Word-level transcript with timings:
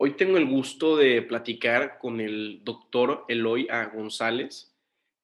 Hoy 0.00 0.16
tengo 0.16 0.36
el 0.36 0.48
gusto 0.48 0.96
de 0.96 1.22
platicar 1.22 1.98
con 1.98 2.20
el 2.20 2.62
doctor 2.62 3.24
Eloy 3.26 3.66
A. 3.68 3.86
González, 3.86 4.72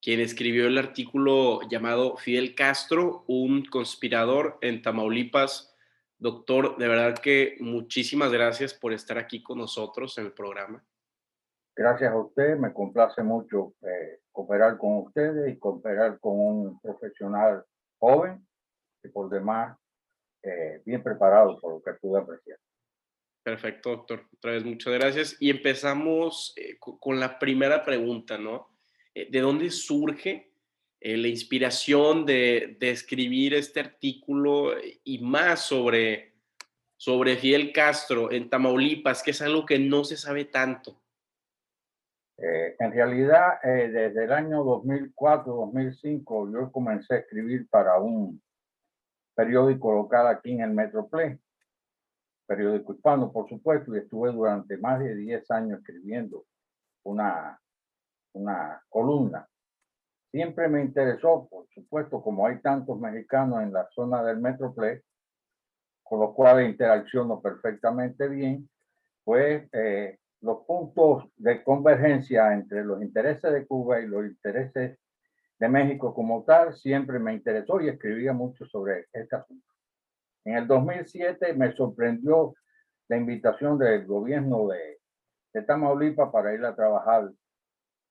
quien 0.02 0.18
escribió 0.18 0.66
el 0.66 0.76
artículo 0.78 1.60
llamado 1.68 2.16
Fidel 2.16 2.56
Castro, 2.56 3.22
un 3.28 3.64
conspirador 3.66 4.58
en 4.62 4.82
Tamaulipas. 4.82 5.72
Doctor, 6.18 6.76
de 6.76 6.88
verdad 6.88 7.16
que 7.16 7.56
muchísimas 7.60 8.32
gracias 8.32 8.74
por 8.74 8.92
estar 8.92 9.16
aquí 9.16 9.44
con 9.44 9.58
nosotros 9.58 10.18
en 10.18 10.26
el 10.26 10.32
programa. 10.32 10.84
Gracias 11.76 12.10
a 12.10 12.18
usted, 12.18 12.56
me 12.56 12.72
complace 12.72 13.22
mucho 13.22 13.74
eh, 13.80 14.22
cooperar 14.32 14.76
con 14.76 15.04
ustedes 15.04 15.52
y 15.52 15.56
cooperar 15.56 16.18
con 16.18 16.32
un 16.36 16.80
profesional 16.80 17.64
joven 18.00 18.44
y 19.04 19.08
por 19.08 19.30
demás 19.30 19.78
eh, 20.42 20.82
bien 20.84 21.00
preparado 21.00 21.60
por 21.60 21.74
lo 21.74 21.80
que 21.80 21.92
pude 21.92 22.20
apreciar. 22.20 22.58
Perfecto, 23.44 23.90
doctor. 23.90 24.24
Otra 24.38 24.52
vez, 24.52 24.64
muchas 24.64 24.94
gracias. 24.94 25.36
Y 25.38 25.50
empezamos 25.50 26.54
eh, 26.56 26.78
con 26.78 27.20
la 27.20 27.38
primera 27.38 27.84
pregunta, 27.84 28.38
¿no? 28.38 28.70
Eh, 29.14 29.28
¿De 29.30 29.40
dónde 29.40 29.70
surge 29.70 30.50
eh, 30.98 31.18
la 31.18 31.28
inspiración 31.28 32.24
de, 32.24 32.78
escribir 32.80 33.52
este 33.52 33.80
artículo 33.80 34.72
y 35.04 35.18
más 35.18 35.60
sobre, 35.60 36.36
sobre 36.96 37.36
Fidel 37.36 37.70
Castro 37.70 38.32
en 38.32 38.48
Tamaulipas, 38.48 39.22
que 39.22 39.32
es 39.32 39.42
algo 39.42 39.66
que 39.66 39.78
no 39.78 40.04
se 40.04 40.16
sabe 40.16 40.46
tanto? 40.46 41.00
en 42.36 42.90
realidad, 42.90 43.60
desde 43.62 44.24
el 44.24 44.32
año 44.32 44.64
2004-2005, 44.64 46.52
yo 46.52 46.72
comencé 46.72 47.14
a 47.14 47.18
escribir 47.18 47.68
para 47.68 48.00
un 48.00 48.42
periódico 49.36 49.92
local 49.92 50.26
aquí 50.26 50.50
en 50.50 50.62
el 50.62 50.70
Metroplex 50.70 51.43
periódico 52.46 52.94
hispano, 52.94 53.32
por 53.32 53.48
supuesto, 53.48 53.94
y 53.94 53.98
estuve 53.98 54.32
durante 54.32 54.76
más 54.78 55.00
de 55.00 55.14
10 55.14 55.50
años 55.50 55.80
escribiendo 55.80 56.44
una, 57.04 57.60
una 58.32 58.82
columna. 58.88 59.48
Siempre 60.30 60.68
me 60.68 60.82
interesó, 60.82 61.48
por 61.48 61.66
supuesto, 61.68 62.22
como 62.22 62.46
hay 62.46 62.60
tantos 62.60 62.98
mexicanos 62.98 63.62
en 63.62 63.72
la 63.72 63.88
zona 63.90 64.22
del 64.22 64.38
Metroplex, 64.38 65.04
con 66.02 66.20
los 66.20 66.34
cuales 66.34 66.68
interacciono 66.68 67.40
perfectamente 67.40 68.28
bien, 68.28 68.68
pues 69.24 69.68
los 70.40 70.64
puntos 70.66 71.24
de 71.36 71.62
convergencia 71.64 72.52
entre 72.52 72.84
los 72.84 73.00
intereses 73.00 73.52
de 73.52 73.66
Cuba 73.66 74.00
y 74.00 74.06
los 74.06 74.26
intereses 74.26 74.98
de 75.58 75.68
México 75.68 76.12
como 76.12 76.44
tal 76.44 76.74
siempre 76.74 77.18
me 77.18 77.32
interesó 77.32 77.80
y 77.80 77.88
escribía 77.88 78.32
mucho 78.32 78.66
sobre 78.66 79.06
este 79.12 79.36
asunto. 79.36 79.73
En 80.44 80.56
el 80.56 80.66
2007 80.66 81.54
me 81.54 81.74
sorprendió 81.74 82.54
la 83.08 83.16
invitación 83.16 83.78
del 83.78 84.06
gobierno 84.06 84.68
de, 84.68 84.98
de 85.52 85.62
Tamaulipas 85.62 86.30
para 86.30 86.54
ir 86.54 86.64
a 86.64 86.74
trabajar 86.74 87.30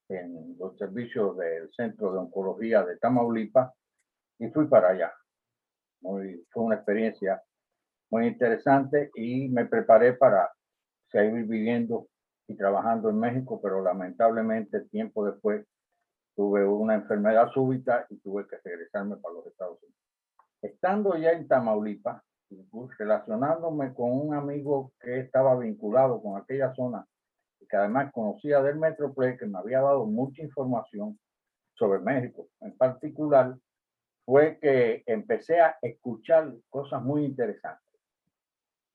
en 0.10 0.58
los 0.58 0.78
servicios 0.78 1.38
del 1.38 1.72
Centro 1.74 2.12
de 2.12 2.20
Oncología 2.20 2.84
de 2.84 2.98
Tamaulipas 2.98 3.72
y 4.40 4.50
fui 4.50 4.68
para 4.68 4.90
allá. 4.90 5.14
Fue 6.02 6.64
una 6.64 6.76
experiencia 6.76 7.42
muy 8.10 8.28
interesante 8.28 9.12
y 9.16 9.48
me 9.50 9.66
preparé 9.66 10.14
para 10.14 10.52
seguir 11.12 11.46
viviendo 11.46 12.08
y 12.48 12.56
trabajando 12.56 13.10
en 13.10 13.20
México, 13.20 13.60
pero 13.62 13.82
lamentablemente 13.82 14.82
tiempo 14.90 15.26
después 15.26 15.66
tuve 16.36 16.66
una 16.66 16.96
enfermedad 16.96 17.50
súbita 17.54 18.06
y 18.10 18.18
tuve 18.18 18.48
que 18.48 18.58
regresarme 18.64 19.18
para 19.18 19.36
los 19.36 19.48
Estados 19.48 19.82
Unidos. 19.82 20.13
Estando 20.64 21.18
ya 21.18 21.32
en 21.32 21.46
Tamaulipas, 21.46 22.24
relacionándome 22.98 23.94
con 23.94 24.14
un 24.14 24.34
amigo 24.34 24.94
que 25.02 25.20
estaba 25.20 25.58
vinculado 25.58 26.22
con 26.22 26.42
aquella 26.42 26.74
zona 26.74 27.06
y 27.60 27.68
que 27.68 27.76
además 27.76 28.14
conocía 28.14 28.62
del 28.62 28.78
Metroplex, 28.78 29.40
que 29.40 29.46
me 29.46 29.60
había 29.60 29.82
dado 29.82 30.06
mucha 30.06 30.42
información 30.42 31.20
sobre 31.74 32.00
México. 32.00 32.48
En 32.62 32.78
particular, 32.78 33.58
fue 34.26 34.58
que 34.60 35.04
empecé 35.06 35.60
a 35.60 35.76
escuchar 35.82 36.54
cosas 36.70 37.04
muy 37.04 37.26
interesantes. 37.26 38.00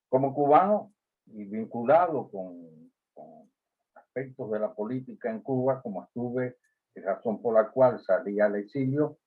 Como 0.08 0.32
cubano 0.32 0.94
y 1.26 1.44
vinculado 1.44 2.30
con, 2.30 2.90
con 3.12 3.50
aspectos 3.94 4.50
de 4.52 4.58
la 4.58 4.72
política 4.72 5.30
en 5.30 5.42
Cuba, 5.42 5.82
como 5.82 6.02
estuve, 6.04 6.56
razón 6.94 7.42
por 7.42 7.54
la 7.54 7.68
cual 7.70 8.00
salí 8.00 8.40
al 8.40 8.56
exilio, 8.56 9.18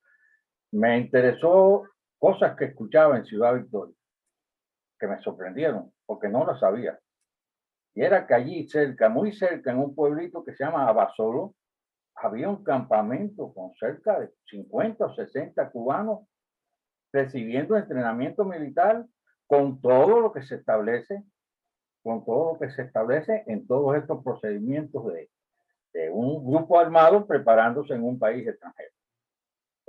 me 0.71 0.97
interesó 0.97 1.83
cosas 2.21 2.55
que 2.55 2.65
escuchaba 2.65 3.17
en 3.17 3.25
Ciudad 3.25 3.55
Victoria, 3.55 3.95
que 4.99 5.07
me 5.07 5.19
sorprendieron, 5.23 5.91
porque 6.05 6.29
no 6.29 6.45
lo 6.45 6.55
sabía. 6.55 6.99
Y 7.95 8.03
era 8.03 8.27
que 8.27 8.35
allí 8.35 8.69
cerca, 8.69 9.09
muy 9.09 9.33
cerca, 9.33 9.71
en 9.71 9.79
un 9.79 9.95
pueblito 9.95 10.43
que 10.43 10.53
se 10.53 10.63
llama 10.63 10.87
Abasolo, 10.87 11.55
había 12.13 12.47
un 12.47 12.63
campamento 12.63 13.51
con 13.51 13.73
cerca 13.73 14.19
de 14.19 14.31
50 14.51 15.03
o 15.03 15.15
60 15.15 15.71
cubanos 15.71 16.27
recibiendo 17.11 17.75
entrenamiento 17.75 18.45
militar 18.45 19.03
con 19.47 19.81
todo 19.81 20.19
lo 20.19 20.31
que 20.31 20.43
se 20.43 20.57
establece, 20.57 21.23
con 22.03 22.23
todo 22.23 22.53
lo 22.53 22.59
que 22.59 22.69
se 22.69 22.83
establece 22.83 23.43
en 23.47 23.65
todos 23.65 23.97
estos 23.97 24.23
procedimientos 24.23 25.07
de, 25.07 25.31
de 25.93 26.11
un 26.11 26.45
grupo 26.45 26.79
armado 26.79 27.25
preparándose 27.25 27.95
en 27.95 28.03
un 28.03 28.19
país 28.19 28.47
extranjero. 28.47 28.91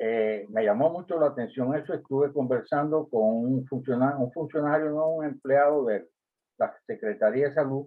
Eh, 0.04 0.48
me 0.48 0.64
llamó 0.64 0.90
mucho 0.90 1.16
la 1.20 1.28
atención 1.28 1.76
eso. 1.76 1.94
Estuve 1.94 2.32
conversando 2.32 3.08
con 3.08 3.22
un 3.22 3.64
funcionario, 3.68 4.18
un 4.18 4.32
funcionario, 4.32 4.90
no 4.90 5.10
un 5.10 5.24
empleado 5.24 5.84
de 5.84 6.08
la 6.58 6.74
Secretaría 6.88 7.46
de 7.46 7.54
Salud, 7.54 7.86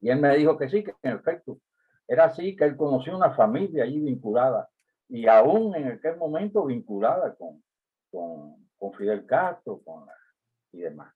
y 0.00 0.08
él 0.08 0.20
me 0.20 0.34
dijo 0.38 0.56
que 0.56 0.70
sí, 0.70 0.82
que 0.82 0.94
en 1.02 1.16
efecto 1.16 1.58
era 2.06 2.24
así, 2.24 2.56
que 2.56 2.64
él 2.64 2.78
conocía 2.78 3.14
una 3.14 3.34
familia 3.34 3.84
allí 3.84 4.00
vinculada, 4.00 4.70
y 5.06 5.26
aún 5.26 5.74
en 5.76 5.88
aquel 5.88 6.16
momento 6.16 6.64
vinculada 6.64 7.34
con, 7.34 7.62
con, 8.10 8.66
con 8.78 8.94
Fidel 8.94 9.26
Castro 9.26 9.82
con 9.84 10.06
y 10.72 10.80
demás. 10.80 11.14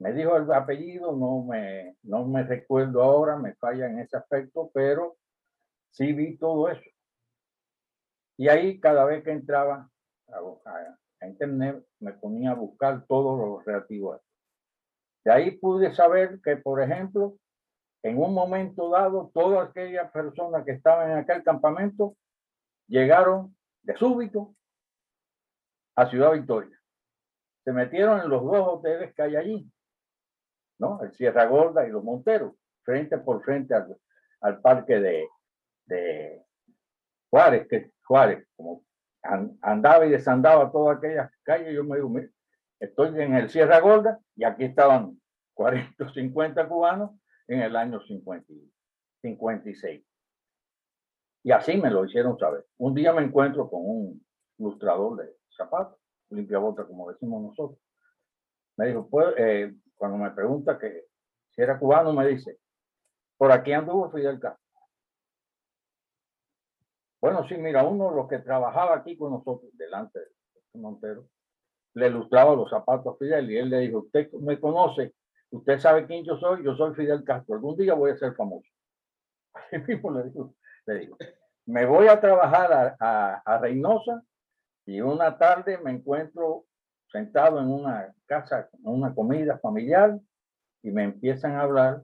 Me 0.00 0.12
dijo 0.12 0.36
el 0.36 0.52
apellido, 0.52 1.12
no 1.14 1.44
me, 1.44 1.96
no 2.02 2.26
me 2.26 2.42
recuerdo 2.42 3.04
ahora, 3.04 3.36
me 3.36 3.54
falla 3.54 3.86
en 3.86 4.00
ese 4.00 4.16
aspecto, 4.16 4.68
pero 4.74 5.16
sí 5.90 6.12
vi 6.12 6.36
todo 6.38 6.68
eso. 6.70 6.90
Y 8.36 8.48
ahí 8.48 8.80
cada 8.80 9.04
vez 9.04 9.22
que 9.22 9.30
entraba 9.30 9.88
a, 10.28 11.26
internet 11.26 11.82
me 12.00 12.12
ponía 12.12 12.50
a 12.50 12.54
buscar 12.54 13.06
todo 13.06 13.36
lo 13.36 13.60
relativo 13.60 14.12
a 14.12 14.16
esto. 14.16 14.28
De 15.24 15.32
ahí 15.32 15.50
pude 15.52 15.94
saber 15.94 16.38
que, 16.42 16.58
por 16.58 16.82
ejemplo, 16.82 17.38
en 18.02 18.18
un 18.18 18.34
momento 18.34 18.90
dado, 18.90 19.30
todas 19.32 19.70
aquellas 19.70 20.10
personas 20.10 20.66
que 20.66 20.72
estaban 20.72 21.12
en 21.12 21.18
aquel 21.18 21.42
campamento 21.42 22.14
llegaron 22.88 23.56
de 23.82 23.96
súbito 23.96 24.54
a 25.96 26.10
Ciudad 26.10 26.32
Victoria. 26.32 26.78
Se 27.64 27.72
metieron 27.72 28.20
en 28.20 28.28
los 28.28 28.42
dos 28.42 28.68
hoteles 28.68 29.14
que 29.14 29.22
hay 29.22 29.36
allí, 29.36 29.72
¿no? 30.78 31.02
El 31.02 31.14
Sierra 31.14 31.46
Gorda 31.46 31.86
y 31.86 31.90
los 31.90 32.04
Monteros, 32.04 32.52
frente 32.82 33.16
por 33.16 33.42
frente 33.42 33.72
al, 33.74 33.96
al 34.42 34.60
parque 34.60 35.00
de 35.86 36.43
Juárez, 37.34 37.66
que 37.66 37.90
Juárez, 38.04 38.46
como 38.54 38.84
andaba 39.60 40.06
y 40.06 40.10
desandaba 40.10 40.70
todas 40.70 40.98
aquellas 40.98 41.32
calles, 41.42 41.74
yo 41.74 41.82
me 41.82 41.96
digo, 41.96 42.12
estoy 42.78 43.20
en 43.20 43.34
el 43.34 43.50
Sierra 43.50 43.80
Gorda 43.80 44.20
y 44.36 44.44
aquí 44.44 44.62
estaban 44.62 45.20
40 45.54 46.04
o 46.04 46.08
50 46.10 46.68
cubanos 46.68 47.10
en 47.48 47.62
el 47.62 47.74
año 47.74 48.00
50, 48.00 48.46
56. 49.20 50.06
Y 51.42 51.50
así 51.50 51.76
me 51.76 51.90
lo 51.90 52.04
hicieron 52.04 52.38
saber. 52.38 52.66
Un 52.78 52.94
día 52.94 53.12
me 53.12 53.22
encuentro 53.22 53.68
con 53.68 53.80
un 53.82 54.24
ilustrador 54.58 55.16
de 55.16 55.34
zapatos, 55.56 55.98
limpia 56.30 56.58
bota, 56.58 56.86
como 56.86 57.10
decimos 57.10 57.42
nosotros. 57.42 57.80
Me 58.76 58.86
dijo, 58.86 59.08
pues, 59.10 59.34
eh, 59.38 59.74
cuando 59.96 60.18
me 60.18 60.30
pregunta 60.30 60.78
que 60.78 61.06
si 61.50 61.62
era 61.62 61.80
cubano, 61.80 62.12
me 62.12 62.28
dice, 62.28 62.60
por 63.36 63.50
aquí 63.50 63.72
anduvo 63.72 64.12
Fidel 64.12 64.38
Castro. 64.38 64.63
Bueno, 67.24 67.48
sí, 67.48 67.56
mira, 67.56 67.82
uno 67.84 68.10
de 68.10 68.16
los 68.16 68.28
que 68.28 68.40
trabajaba 68.40 68.96
aquí 68.96 69.16
con 69.16 69.32
nosotros, 69.32 69.70
delante 69.78 70.20
de 70.20 70.78
Montero, 70.78 71.26
le 71.94 72.08
ilustraba 72.08 72.54
los 72.54 72.68
zapatos 72.68 73.14
a 73.14 73.16
Fidel 73.16 73.50
y 73.50 73.56
él 73.56 73.70
le 73.70 73.78
dijo, 73.78 74.00
usted 74.00 74.30
me 74.32 74.60
conoce, 74.60 75.14
usted 75.48 75.78
sabe 75.78 76.06
quién 76.06 76.22
yo 76.22 76.36
soy, 76.36 76.62
yo 76.62 76.76
soy 76.76 76.94
Fidel 76.94 77.24
Castro, 77.24 77.54
algún 77.54 77.78
día 77.78 77.94
voy 77.94 78.10
a 78.10 78.18
ser 78.18 78.34
famoso. 78.34 78.68
Así 79.54 79.78
mismo 79.78 80.10
le 80.10 80.24
digo, 80.24 80.54
le 80.84 80.98
digo 80.98 81.16
me 81.64 81.86
voy 81.86 82.08
a 82.08 82.20
trabajar 82.20 82.94
a, 83.00 83.42
a, 83.42 83.58
Reynosa 83.58 84.22
y 84.84 85.00
una 85.00 85.38
tarde 85.38 85.78
me 85.78 85.92
encuentro 85.92 86.66
sentado 87.10 87.58
en 87.58 87.70
una 87.70 88.14
casa, 88.26 88.68
en 88.70 88.80
una 88.84 89.14
comida 89.14 89.58
familiar 89.60 90.20
y 90.82 90.90
me 90.90 91.04
empiezan 91.04 91.52
a 91.52 91.62
hablar 91.62 92.02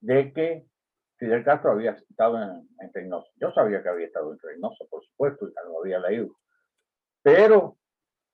de 0.00 0.32
que 0.32 0.71
Fidel 1.22 1.44
Castro 1.44 1.70
había 1.70 1.92
estado 1.92 2.36
en, 2.42 2.68
Reynosa. 2.92 3.28
Yo 3.36 3.52
sabía 3.52 3.80
que 3.80 3.88
había 3.88 4.06
estado 4.06 4.32
en 4.32 4.40
Reynosa, 4.40 4.84
por 4.90 5.04
supuesto, 5.04 5.46
y 5.46 5.52
lo 5.68 5.80
había 5.80 6.00
leído. 6.00 6.34
Pero 7.22 7.76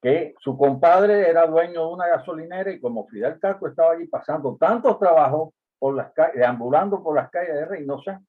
que 0.00 0.34
su 0.40 0.56
compadre 0.56 1.28
era 1.28 1.46
dueño 1.46 1.86
de 1.86 1.92
una 1.92 2.08
gasolinera 2.08 2.72
y 2.72 2.80
como 2.80 3.06
Fidel 3.08 3.38
Castro 3.40 3.68
estaba 3.68 3.92
allí 3.92 4.06
pasando 4.06 4.56
tantos 4.56 4.98
trabajos, 4.98 5.52
por 5.78 5.96
las 5.96 6.14
calles, 6.14 6.36
deambulando 6.36 7.02
por 7.02 7.14
las 7.14 7.28
calles 7.30 7.56
de 7.56 7.66
Reynosa, 7.66 8.22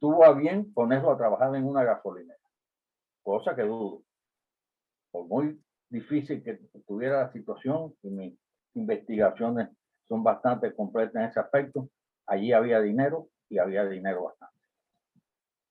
tuvo 0.00 0.24
a 0.24 0.32
bien 0.32 0.74
ponerlo 0.74 1.12
a 1.12 1.16
trabajar 1.16 1.54
en 1.54 1.64
una 1.64 1.84
gasolinera, 1.84 2.40
cosa 3.22 3.54
que 3.54 3.62
dudo. 3.62 4.02
Por 5.12 5.28
muy 5.28 5.62
difícil 5.88 6.42
que 6.42 6.58
tuviera 6.88 7.22
la 7.22 7.32
situación 7.32 7.94
y 8.02 8.10
mis 8.10 8.38
investigaciones 8.74 9.68
son 10.08 10.24
bastante 10.24 10.74
completas 10.74 11.14
en 11.14 11.28
ese 11.28 11.38
aspecto, 11.38 11.88
allí 12.26 12.52
había 12.52 12.80
dinero 12.80 13.28
y 13.52 13.58
había 13.58 13.84
dinero 13.84 14.24
bastante. 14.24 14.56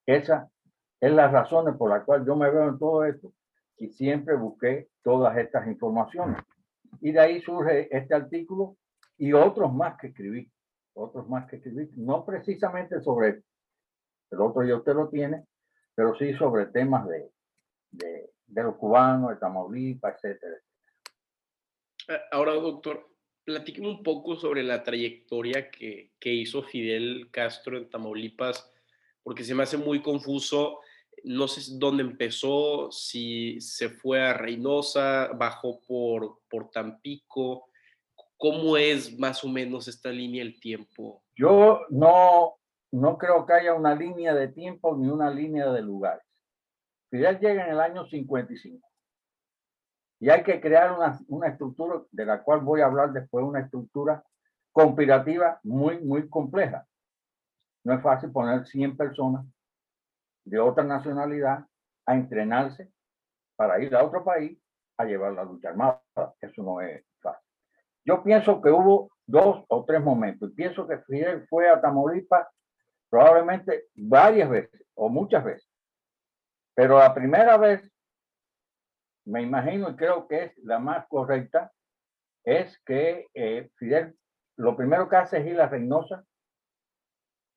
Esa 0.05 0.49
es 0.99 1.11
la 1.11 1.27
razón 1.29 1.75
por 1.77 1.89
la 1.89 2.03
cual 2.03 2.23
yo 2.25 2.35
me 2.35 2.49
veo 2.51 2.69
en 2.69 2.77
todo 2.77 3.03
esto 3.05 3.33
y 3.77 3.89
siempre 3.89 4.35
busqué 4.35 4.89
todas 5.01 5.35
estas 5.37 5.65
informaciones. 5.67 6.37
Y 6.99 7.11
de 7.11 7.19
ahí 7.19 7.41
surge 7.41 7.87
este 7.95 8.13
artículo 8.13 8.77
y 9.17 9.33
otros 9.33 9.73
más 9.73 9.97
que 9.99 10.07
escribí, 10.07 10.51
otros 10.93 11.27
más 11.27 11.49
que 11.49 11.55
escribí, 11.55 11.89
no 11.95 12.23
precisamente 12.23 13.01
sobre 13.01 13.41
el 14.29 14.39
otro 14.39 14.63
ya 14.63 14.75
usted 14.75 14.93
lo 14.93 15.09
tiene, 15.09 15.45
pero 15.95 16.15
sí 16.15 16.33
sobre 16.35 16.67
temas 16.67 17.07
de, 17.07 17.31
de, 17.89 18.31
de 18.45 18.63
los 18.63 18.75
cubanos, 18.75 19.31
de 19.31 19.37
Tamaulipas, 19.37 20.15
etcétera. 20.15 20.57
Eh, 22.09 22.21
ahora, 22.31 22.53
doctor, 22.53 23.10
platíqueme 23.51 23.87
un 23.87 24.03
poco 24.03 24.35
sobre 24.35 24.63
la 24.63 24.83
trayectoria 24.83 25.69
que, 25.69 26.11
que 26.19 26.33
hizo 26.33 26.63
Fidel 26.63 27.29
Castro 27.31 27.77
en 27.77 27.89
Tamaulipas, 27.89 28.71
porque 29.23 29.43
se 29.43 29.53
me 29.53 29.63
hace 29.63 29.77
muy 29.77 30.01
confuso 30.01 30.79
no 31.23 31.47
sé 31.47 31.77
dónde 31.77 32.03
empezó, 32.03 32.91
si 32.91 33.59
se 33.61 33.89
fue 33.89 34.21
a 34.21 34.33
Reynosa, 34.33 35.29
bajó 35.35 35.79
por, 35.81 36.39
por 36.49 36.69
Tampico. 36.71 37.67
¿Cómo 38.37 38.75
es 38.77 39.17
más 39.19 39.43
o 39.43 39.47
menos 39.47 39.87
esta 39.87 40.09
línea 40.09 40.43
del 40.43 40.59
tiempo? 40.59 41.23
Yo 41.35 41.81
no, 41.89 42.55
no 42.91 43.17
creo 43.17 43.45
que 43.45 43.53
haya 43.53 43.73
una 43.73 43.93
línea 43.93 44.33
de 44.33 44.47
tiempo 44.47 44.97
ni 44.97 45.07
una 45.07 45.29
línea 45.29 45.71
de 45.71 45.81
lugares. 45.81 46.25
Fidel 47.11 47.39
llega 47.39 47.65
en 47.65 47.71
el 47.71 47.79
año 47.79 48.07
55 48.07 48.90
y 50.21 50.29
hay 50.29 50.43
que 50.43 50.61
crear 50.61 50.93
una, 50.93 51.19
una 51.29 51.47
estructura 51.47 51.99
de 52.11 52.25
la 52.25 52.43
cual 52.43 52.61
voy 52.61 52.81
a 52.81 52.85
hablar 52.85 53.11
después, 53.11 53.43
una 53.43 53.61
estructura 53.61 54.23
conspirativa 54.71 55.59
muy, 55.63 55.99
muy 55.99 56.29
compleja. 56.29 56.85
No 57.83 57.95
es 57.95 58.03
fácil 58.03 58.31
poner 58.31 58.67
100 58.67 58.95
personas 58.95 59.43
de 60.45 60.59
otra 60.59 60.83
nacionalidad 60.83 61.65
a 62.05 62.15
entrenarse 62.15 62.91
para 63.55 63.81
ir 63.81 63.95
a 63.95 64.03
otro 64.03 64.23
país 64.23 64.59
a 64.97 65.05
llevar 65.05 65.33
la 65.33 65.43
lucha 65.43 65.69
armada. 65.69 66.03
Eso 66.39 66.61
no 66.61 66.81
es 66.81 67.03
fácil. 67.19 67.49
Yo 68.05 68.23
pienso 68.23 68.61
que 68.61 68.69
hubo 68.69 69.09
dos 69.25 69.65
o 69.69 69.85
tres 69.85 70.03
momentos. 70.03 70.51
Pienso 70.55 70.87
que 70.87 70.99
Fidel 70.99 71.47
fue 71.47 71.67
a 71.67 71.81
Tamaulipas 71.81 72.47
probablemente 73.09 73.85
varias 73.95 74.51
veces 74.51 74.85
o 74.93 75.09
muchas 75.09 75.43
veces. 75.43 75.67
Pero 76.75 76.99
la 76.99 77.11
primera 77.11 77.57
vez, 77.57 77.90
me 79.25 79.41
imagino 79.41 79.89
y 79.89 79.95
creo 79.95 80.27
que 80.27 80.43
es 80.45 80.57
la 80.59 80.79
más 80.79 81.07
correcta, 81.07 81.71
es 82.43 82.79
que 82.85 83.27
eh, 83.33 83.69
Fidel 83.75 84.17
lo 84.57 84.75
primero 84.75 85.09
que 85.09 85.15
hace 85.15 85.37
es 85.39 85.47
ir 85.47 85.61
a 85.61 85.67
Reynosa, 85.67 86.23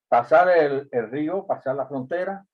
pasar 0.08 0.49
el, 0.56 0.88
río, 1.11 1.46
pasar 1.46 1.76
la 1.76 1.87
frontera, 1.87 2.46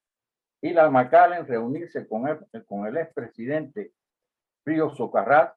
y 0.62 0.72
la 0.72 0.90
McAllen 0.90 1.46
reunirse 1.46 2.06
con 2.06 2.28
el, 2.28 2.64
con 2.66 2.86
el 2.86 2.96
expresidente 2.96 3.92
Pío 4.64 4.90
Socarrat, 4.90 5.54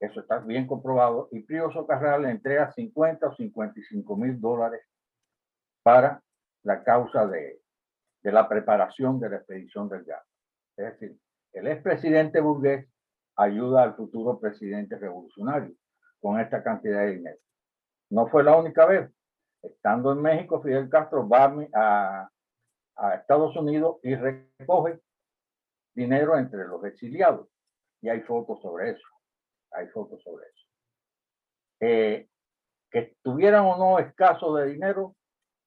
eso 0.00 0.20
está 0.20 0.38
bien 0.38 0.66
comprobado, 0.66 1.28
y 1.32 1.40
Pío 1.40 1.70
Socarrat 1.70 2.20
le 2.20 2.30
entrega 2.30 2.72
50 2.72 3.26
o 3.26 3.34
55 3.34 4.16
mil 4.16 4.40
dólares 4.40 4.82
para 5.82 6.22
la 6.64 6.82
causa 6.82 7.26
de, 7.26 7.62
de 8.22 8.32
la 8.32 8.48
preparación 8.48 9.18
de 9.20 9.30
la 9.30 9.36
expedición 9.36 9.88
del 9.88 10.04
gas. 10.04 10.24
Es 10.76 10.86
decir, 10.92 11.18
el 11.52 11.66
expresidente 11.66 12.40
burgués 12.40 12.88
ayuda 13.36 13.82
al 13.82 13.94
futuro 13.94 14.38
presidente 14.38 14.96
revolucionario 14.98 15.74
con 16.20 16.40
esta 16.40 16.62
cantidad 16.62 17.00
de 17.00 17.16
dinero. 17.16 17.38
No 18.10 18.28
fue 18.28 18.44
la 18.44 18.56
única 18.56 18.86
vez. 18.86 19.10
Estando 19.62 20.12
en 20.12 20.22
México, 20.22 20.60
Fidel 20.62 20.88
Castro 20.88 21.28
va 21.28 21.54
a, 21.74 22.30
a 22.96 23.14
Estados 23.14 23.56
Unidos 23.56 23.98
y 24.02 24.14
recoge 24.14 25.00
dinero 25.94 26.36
entre 26.36 26.66
los 26.66 26.84
exiliados. 26.84 27.48
Y 28.00 28.08
hay 28.08 28.20
fotos 28.22 28.60
sobre 28.60 28.90
eso. 28.90 29.06
Hay 29.70 29.86
fotos 29.88 30.22
sobre 30.22 30.46
eso. 30.46 30.66
Eh, 31.80 32.28
que 32.90 33.16
tuvieran 33.22 33.64
o 33.64 33.76
no 33.76 33.98
escaso 33.98 34.54
de 34.54 34.66
dinero, 34.66 35.16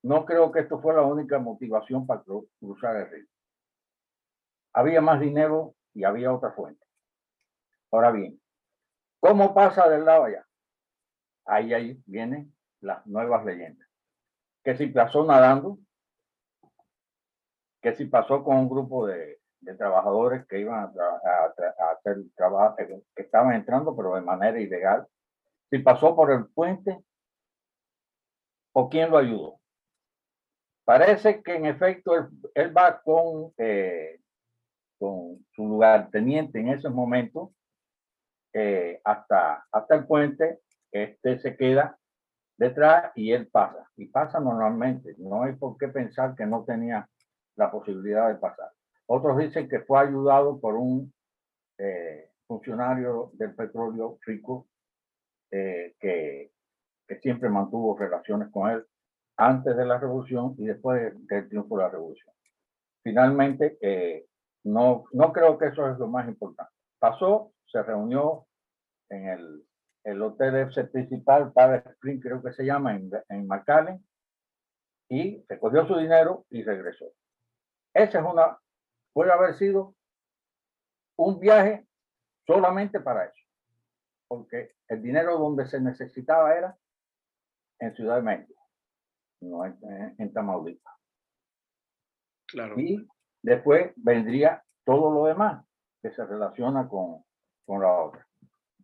no 0.03 0.25
creo 0.25 0.51
que 0.51 0.59
esto 0.59 0.79
fuera 0.79 1.01
la 1.01 1.07
única 1.07 1.39
motivación 1.39 2.05
para 2.05 2.23
cruzar 2.59 2.97
el 2.97 3.09
río. 3.09 3.25
Había 4.75 4.99
más 4.99 5.21
dinero 5.21 5.73
y 5.93 6.03
había 6.03 6.33
otra 6.33 6.51
fuente. 6.51 6.85
Ahora 7.91 8.11
bien, 8.11 8.41
¿cómo 9.21 9.53
pasa 9.53 9.87
del 9.87 10.03
lado 10.03 10.25
allá? 10.25 10.45
Ahí, 11.45 11.73
ahí 11.73 12.03
vienen 12.05 12.53
las 12.81 13.07
nuevas 13.07 13.45
leyendas. 13.45 13.87
Que 14.65 14.75
si 14.75 14.87
pasó 14.87 15.23
nadando, 15.23 15.79
que 17.81 17.95
si 17.95 18.05
pasó 18.05 18.43
con 18.43 18.57
un 18.57 18.69
grupo 18.69 19.07
de, 19.07 19.39
trabajadores 19.77 20.45
que 20.45 20.59
iban 20.59 20.79
a, 20.83 20.89
a, 20.89 21.91
hacer 21.93 22.17
trabajo, 22.35 22.75
que 22.75 23.21
estaban 23.21 23.55
entrando, 23.55 23.95
pero 23.95 24.15
de 24.15 24.21
manera 24.21 24.59
ilegal, 24.59 25.07
si 25.69 25.79
pasó 25.79 26.13
por 26.17 26.31
el 26.31 26.47
puente 26.47 27.01
o 28.73 28.89
quién 28.89 29.09
lo 29.09 29.19
ayudó. 29.19 29.61
Parece 30.83 31.41
que 31.41 31.55
en 31.55 31.65
efecto 31.65 32.13
él, 32.13 32.27
él 32.53 32.77
va 32.77 33.01
con, 33.01 33.53
eh, 33.57 34.19
su 35.51 35.67
lugarteniente 35.67 36.59
en 36.59 36.69
ese 36.69 36.89
momento 36.89 37.53
eh, 38.57 39.01
hasta, 39.03 39.67
hasta 39.69 39.95
el 39.95 40.07
puente, 40.07 40.61
este 40.89 41.39
se 41.39 41.57
queda 41.57 41.99
detrás 42.57 43.11
y 43.13 43.33
él 43.33 43.47
pasa. 43.47 43.91
Y 43.97 44.05
pasa 44.05 44.39
normalmente. 44.39 45.13
No 45.17 45.43
hay 45.43 45.53
por 45.53 45.77
qué 45.77 45.89
pensar 45.89 46.35
que 46.35 46.45
no 46.45 46.63
tenía 46.63 47.05
la 47.57 47.69
posibilidad 47.69 48.29
de 48.29 48.35
pasar. 48.35 48.71
Otros 49.07 49.37
dicen 49.39 49.67
que 49.67 49.81
fue 49.81 49.99
ayudado 49.99 50.57
por 50.61 50.75
un 50.75 51.13
eh, 51.77 52.31
funcionario 52.47 53.31
del 53.33 53.53
petróleo 53.53 54.19
rico 54.25 54.67
eh, 55.51 55.93
que, 55.99 56.53
que, 57.05 57.19
siempre 57.19 57.49
mantuvo 57.49 57.97
relaciones 57.97 58.47
con 58.51 58.71
él 58.71 58.85
antes 59.35 59.75
de 59.75 59.85
la 59.85 59.97
revolución 59.97 60.55
y 60.57 60.65
después 60.65 61.13
del 61.27 61.49
triunfo 61.49 61.75
de 61.75 61.83
la 61.83 61.89
revolución. 61.89 62.33
Finalmente, 63.03 63.77
no, 64.65 65.05
no 65.13 65.31
creo 65.31 65.57
que 65.57 65.67
eso 65.67 65.89
es 65.89 65.97
lo 65.99 66.07
más 66.07 66.27
importante. 66.27 66.73
Pasó, 66.99 67.53
se 67.67 67.81
reunió 67.83 68.47
en 69.09 69.29
el, 69.29 69.67
el 70.03 70.21
hotel 70.21 70.55
FC 70.55 70.85
principal, 70.85 71.53
para 71.53 71.77
Spring 71.77 72.19
creo 72.19 72.41
que 72.41 72.51
se 72.51 72.65
llama, 72.65 72.95
en, 72.95 73.11
en 73.29 73.47
McAllen, 73.47 74.03
y 75.09 75.45
recogió 75.47 75.85
su 75.87 75.97
dinero 75.97 76.45
y 76.49 76.63
regresó. 76.63 77.05
Esa 77.93 78.19
es 78.19 78.25
una, 78.25 78.57
puede 79.13 79.31
haber 79.31 79.55
sido 79.55 79.95
un 81.17 81.39
viaje 81.39 81.87
solamente 82.47 82.99
para 82.99 83.25
eso, 83.25 83.43
porque 84.27 84.75
el 84.87 85.01
dinero 85.01 85.37
donde 85.37 85.67
se 85.67 85.79
necesitaba 85.79 86.55
era 86.55 86.77
en 87.79 87.95
Ciudad 87.95 88.15
de 88.15 88.23
México, 88.23 88.67
no 89.41 89.63
en, 89.63 90.33
Tamaulipas. 90.33 90.95
Claro. 92.47 92.79
Y 92.79 93.07
después 93.45 93.93
vendría 93.95 94.63
todo 94.83 95.11
lo 95.11 95.25
demás 95.25 95.63
que 96.01 96.11
se 96.11 96.25
relaciona 96.25 96.89
con, 96.89 97.23
con 97.65 97.81
la 97.81 97.91
otra. 97.91 98.27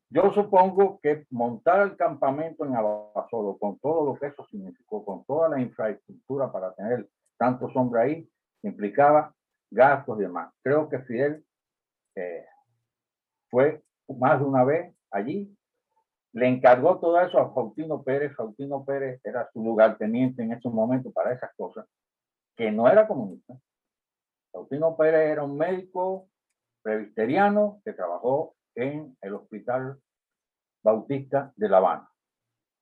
Yo 0.10 0.32
supongo 0.32 1.00
que 1.02 1.26
montar 1.32 1.82
el 1.82 1.96
campamento 1.96 2.66
en 2.66 2.76
Abasolo, 2.76 3.58
con 3.58 3.80
todo 3.80 4.06
lo 4.06 4.20
que 4.20 4.28
eso 4.28 4.46
significó, 4.46 5.04
con 5.04 5.24
toda 5.26 5.50
la 5.50 5.60
infraestructura 5.60 6.52
para 6.52 6.74
tener 6.74 7.10
tantos 7.38 7.76
hombres 7.76 8.04
ahí, 8.04 8.30
implicaba 8.62 9.34
gastos 9.72 10.20
y 10.20 10.24
demás. 10.24 10.54
Creo 10.62 10.90
que 10.90 11.00
Fidel 11.00 11.44
eh, 12.16 12.46
fue 13.50 13.82
más 14.10 14.40
de 14.40 14.46
una 14.46 14.64
vez 14.64 14.94
allí, 15.10 15.56
le 16.34 16.48
encargó 16.48 17.00
todo 17.00 17.20
eso 17.20 17.40
a 17.40 17.54
Faustino 17.54 18.04
Pérez. 18.04 18.36
Faustino 18.36 18.86
Pérez 18.86 19.20
era 19.24 19.50
su 19.52 19.64
lugarteniente 19.64 20.44
en 20.44 20.54
ese 20.54 20.70
momento 20.70 21.12
para 21.12 21.34
esas 21.34 21.52
cosas, 21.56 21.88
que 22.56 22.72
no 22.72 22.88
era 22.88 23.08
comunista. 23.08 23.56
Faustino 24.52 24.96
Pérez 24.98 25.32
era 25.32 25.44
un 25.44 25.58
médico 25.58 26.30
presbiteriano 26.82 27.82
que 27.84 27.94
trabajó 27.94 28.56
en 28.76 29.18
el 29.22 29.34
Hospital 29.36 30.00
Bautista 30.84 31.54
de 31.56 31.70
La 31.70 31.78
Habana. 31.78 32.12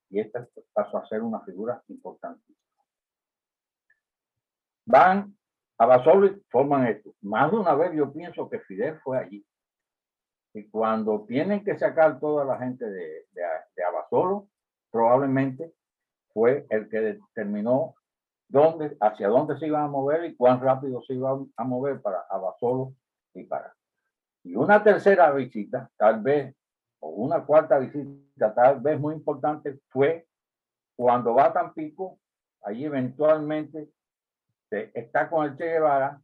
Y 0.09 0.19
esta 0.19 0.47
pasó 0.73 0.97
a 0.97 1.07
ser 1.07 1.21
una 1.21 1.41
figura 1.41 1.83
importantísima. 1.87 2.57
Van 4.85 5.35
Abasolo 5.77 6.35
forman 6.49 6.87
esto. 6.87 7.15
Más 7.21 7.51
de 7.51 7.57
una 7.57 7.73
vez 7.73 7.93
yo 7.93 8.11
pienso 8.11 8.49
que 8.49 8.59
Fidel 8.59 8.99
fue 8.99 9.17
allí. 9.17 9.45
Y 10.53 10.67
cuando 10.69 11.25
tienen 11.25 11.63
que 11.63 11.77
sacar 11.77 12.19
toda 12.19 12.43
la 12.43 12.57
gente 12.57 12.85
de, 12.85 13.27
de, 13.31 13.43
de 13.75 13.83
Abasolo, 13.83 14.49
probablemente 14.91 15.73
fue 16.33 16.65
el 16.69 16.89
que 16.89 16.99
determinó 16.99 17.95
dónde, 18.49 18.97
hacia 18.99 19.29
dónde 19.29 19.57
se 19.57 19.67
iban 19.67 19.83
a 19.83 19.87
mover 19.87 20.25
y 20.25 20.35
cuán 20.35 20.59
rápido 20.59 21.01
se 21.03 21.13
iban 21.13 21.51
a 21.55 21.63
mover 21.63 22.01
para 22.01 22.21
Abasolo 22.29 22.93
y 23.33 23.43
para. 23.45 23.73
Y 24.43 24.55
una 24.55 24.83
tercera 24.83 25.31
visita, 25.31 25.89
tal 25.95 26.21
vez, 26.21 26.55
o 26.99 27.09
una 27.09 27.45
cuarta 27.45 27.77
visita, 27.77 28.53
tal 28.53 28.81
vez 28.81 28.99
muy 28.99 29.13
importante, 29.13 29.79
fue 29.89 30.27
cuando 30.95 31.33
va 31.33 31.45
a 31.45 31.53
Tampico, 31.53 32.19
allí 32.63 32.85
eventualmente 32.85 33.89
está 34.69 35.29
con 35.29 35.45
el 35.45 35.55
Che 35.55 35.65
Guevara, 35.65 36.21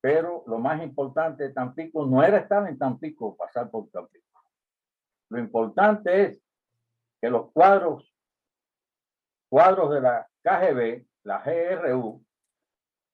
pero 0.00 0.42
lo 0.46 0.58
más 0.58 0.82
importante 0.82 1.44
de 1.44 1.52
Tampico 1.52 2.06
no 2.06 2.22
era 2.22 2.38
estar 2.38 2.66
en 2.66 2.78
Tampico, 2.78 3.36
pasar 3.36 3.70
por 3.70 3.88
Tampico. 3.90 4.26
Lo 5.28 5.38
importante 5.38 6.22
es 6.24 6.42
que 7.20 7.28
los 7.30 7.52
cuadros, 7.52 8.12
cuadros 9.48 9.92
de 9.92 10.00
la 10.00 10.28
KGB, 10.42 11.06
la 11.24 11.42
GRU, 11.42 12.24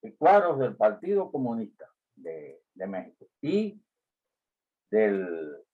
y 0.02 0.12
cuadros 0.12 0.58
del 0.58 0.76
Partido 0.76 1.30
Comunista 1.30 1.90
de, 2.14 2.62
México 2.74 3.26
y 3.40 3.80
del, 4.90 5.64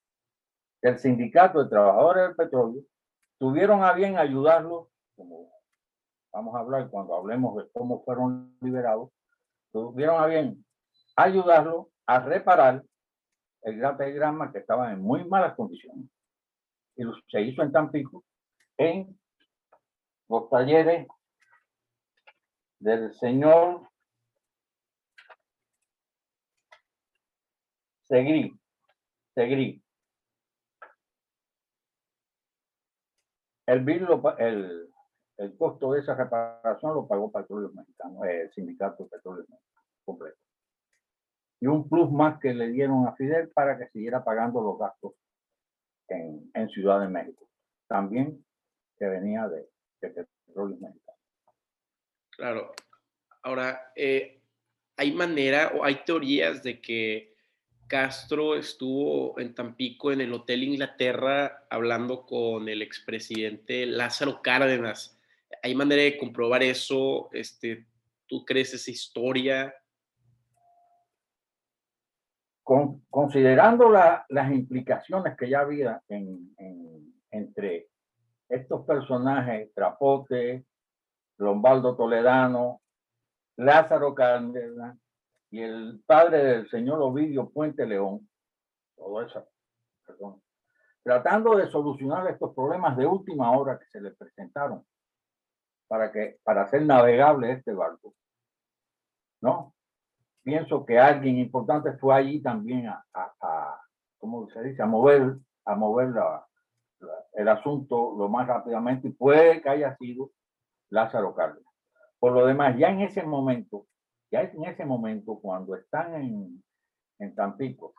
del 0.80 0.98
Sindicato 0.98 1.62
de 1.62 1.68
Trabajadores 1.68 2.28
del 2.28 2.36
Petróleo, 2.36 2.82
tuvieron 3.38 3.82
a 3.82 3.92
bien 3.92 4.16
ayudarlos, 4.16 4.88
como 5.16 5.50
vamos 6.32 6.54
a 6.54 6.60
hablar 6.60 6.88
cuando 6.88 7.14
hablemos 7.14 7.56
de 7.56 7.70
cómo 7.72 8.02
fueron 8.04 8.56
liberados, 8.60 9.10
tuvieron 9.72 10.22
a 10.22 10.26
bien 10.26 10.64
ayudarlo 11.16 11.90
a 12.06 12.20
reparar 12.20 12.82
el 13.62 13.78
gran 13.78 13.96
telegrama 13.96 14.52
que 14.52 14.58
estaba 14.58 14.92
en 14.92 15.00
muy 15.00 15.24
malas 15.24 15.54
condiciones. 15.54 16.06
Y 16.96 17.04
se 17.30 17.40
hizo 17.42 17.62
en 17.62 17.72
Tampico, 17.72 18.24
en 18.76 19.18
los 20.28 20.48
talleres 20.50 21.06
del 22.82 23.14
señor 23.14 23.88
Segri, 28.08 28.52
Segri. 29.34 29.82
El, 33.66 33.88
el, 34.38 34.92
el 35.38 35.56
costo 35.56 35.92
de 35.92 36.00
esa 36.00 36.14
reparación 36.14 36.94
lo 36.94 37.06
pagó 37.06 37.30
Petróleos 37.30 37.72
Mexicanos, 37.72 38.24
el 38.26 38.52
sindicato 38.52 39.08
Petróleos 39.08 39.48
Mexicanos, 39.48 39.86
completo. 40.04 40.38
Y 41.60 41.68
un 41.68 41.88
plus 41.88 42.10
más 42.10 42.40
que 42.40 42.52
le 42.52 42.68
dieron 42.70 43.06
a 43.06 43.14
Fidel 43.14 43.50
para 43.52 43.78
que 43.78 43.88
siguiera 43.90 44.24
pagando 44.24 44.60
los 44.60 44.78
gastos 44.78 45.14
en, 46.08 46.50
en 46.52 46.68
Ciudad 46.70 47.00
de 47.00 47.08
México. 47.08 47.48
También 47.86 48.44
que 48.98 49.06
venía 49.06 49.48
de, 49.48 49.70
de 50.00 50.26
Petróleos 50.46 50.80
Mexicanos. 50.80 51.01
Claro. 52.42 52.72
Ahora, 53.44 53.92
eh, 53.94 54.42
¿hay 54.96 55.12
manera 55.12 55.74
o 55.76 55.84
hay 55.84 56.02
teorías 56.04 56.60
de 56.64 56.80
que 56.80 57.36
Castro 57.86 58.56
estuvo 58.56 59.38
en 59.38 59.54
Tampico, 59.54 60.10
en 60.10 60.22
el 60.22 60.32
Hotel 60.32 60.64
Inglaterra, 60.64 61.64
hablando 61.70 62.26
con 62.26 62.68
el 62.68 62.82
expresidente 62.82 63.86
Lázaro 63.86 64.42
Cárdenas? 64.42 65.16
¿Hay 65.62 65.76
manera 65.76 66.02
de 66.02 66.18
comprobar 66.18 66.64
eso? 66.64 67.28
Este, 67.32 67.86
¿Tú 68.26 68.44
crees 68.44 68.74
esa 68.74 68.90
historia? 68.90 69.72
Con, 72.64 73.04
considerando 73.08 73.88
las 73.88 74.50
implicaciones 74.50 75.36
que 75.36 75.48
ya 75.48 75.60
había 75.60 76.02
en, 76.08 76.52
entre 77.30 77.86
estos 78.48 78.84
personajes, 78.84 79.72
Trapote, 79.72 80.64
Lombardo 81.38 81.96
Toledano, 81.96 82.82
Lázaro 83.56 84.14
Cárdenas 84.14 84.98
y 85.50 85.60
el 85.60 86.02
padre 86.06 86.44
del 86.44 86.70
señor 86.70 87.02
Ovidio 87.02 87.50
Puente 87.50 87.86
León, 87.86 88.28
todo 88.96 89.22
eso, 89.22 89.46
perdón, 90.06 90.42
tratando 91.02 91.56
de 91.56 91.70
solucionar 91.70 92.26
estos 92.28 92.54
problemas 92.54 92.96
de 92.96 93.06
última 93.06 93.50
hora 93.56 93.78
que 93.78 93.86
se 93.86 94.00
le 94.00 94.12
presentaron 94.12 94.84
para, 95.88 96.10
que, 96.10 96.38
para 96.42 96.62
hacer 96.62 96.82
navegable 96.86 97.52
este 97.52 97.72
barco. 97.72 98.14
¿No? 99.42 99.74
Pienso 100.42 100.86
que 100.86 100.98
alguien 100.98 101.38
importante 101.38 101.92
fue 101.98 102.14
allí 102.14 102.40
también 102.40 102.88
a, 102.88 103.04
a, 103.12 103.80
¿cómo 104.18 104.48
se 104.50 104.62
dice? 104.62 104.82
A 104.82 104.86
mover, 104.86 105.36
a 105.64 105.74
mover 105.74 106.14
el 107.34 107.48
asunto 107.48 108.14
lo 108.16 108.28
más 108.28 108.46
rápidamente 108.46 109.08
y 109.08 109.12
puede 109.12 109.60
que 109.60 109.68
haya 109.68 109.96
sido 109.96 110.30
Lázaro 110.92 111.34
Cárdenas. 111.34 111.72
Por 112.18 112.32
lo 112.32 112.46
demás, 112.46 112.76
ya 112.78 112.90
en 112.90 113.00
ese 113.00 113.22
momento, 113.22 113.86
ya 114.30 114.42
en 114.42 114.64
ese 114.64 114.84
momento, 114.84 115.38
cuando 115.40 115.74
están 115.74 116.14
en, 116.14 116.62
en 117.18 117.34
Tampico, 117.34 117.94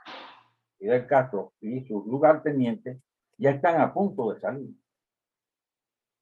del 0.79 1.07
Castro 1.07 1.53
y 1.61 1.85
sus 1.87 2.05
lugartenientes 2.05 3.01
ya 3.37 3.51
están 3.51 3.79
a 3.81 3.93
punto 3.93 4.33
de 4.33 4.39
salir. 4.39 4.69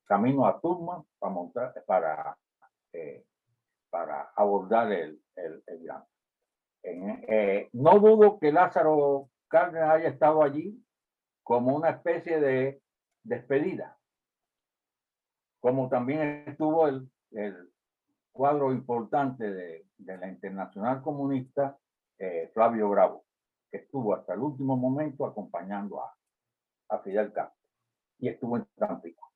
Camino 0.06 0.46
a 0.46 0.60
Turma 0.60 1.04
para 1.20 1.34
montar, 1.34 1.84
para, 1.86 2.38
eh, 2.94 3.26
para 3.90 4.32
abordar 4.36 4.92
el, 4.92 5.22
el, 5.36 5.64
el 5.66 5.90
eh, 6.84 7.70
no 7.74 8.00
dudo 8.00 8.40
que 8.40 8.52
Lázaro 8.52 9.30
Cárdenas 9.48 9.90
haya 9.92 10.10
estado 10.10 10.44
allí 10.44 10.84
como 11.44 11.76
una 11.76 11.90
especie 11.90 12.40
de 12.40 12.82
despedida, 13.24 13.98
como 15.62 15.88
también 15.88 16.44
estuvo 16.48 16.88
el, 16.88 17.08
el 17.32 17.72
cuadro 18.32 18.74
importante 18.74 19.50
de, 19.50 19.86
de, 19.98 20.18
la 20.18 20.28
Internacional 20.28 21.02
Comunista, 21.02 21.78
eh, 22.18 22.50
Flavio 22.54 22.90
Bravo, 22.90 23.24
que 23.70 23.78
estuvo 23.78 24.14
hasta 24.14 24.34
el 24.34 24.40
último 24.40 24.76
momento 24.76 25.26
acompañando 25.26 26.02
a, 26.02 26.14
a 26.90 27.00
Fidel 27.00 27.32
Castro 27.32 27.62
y 28.20 28.28
estuvo 28.28 28.58
en 28.58 28.66
Tampico. 28.76 29.32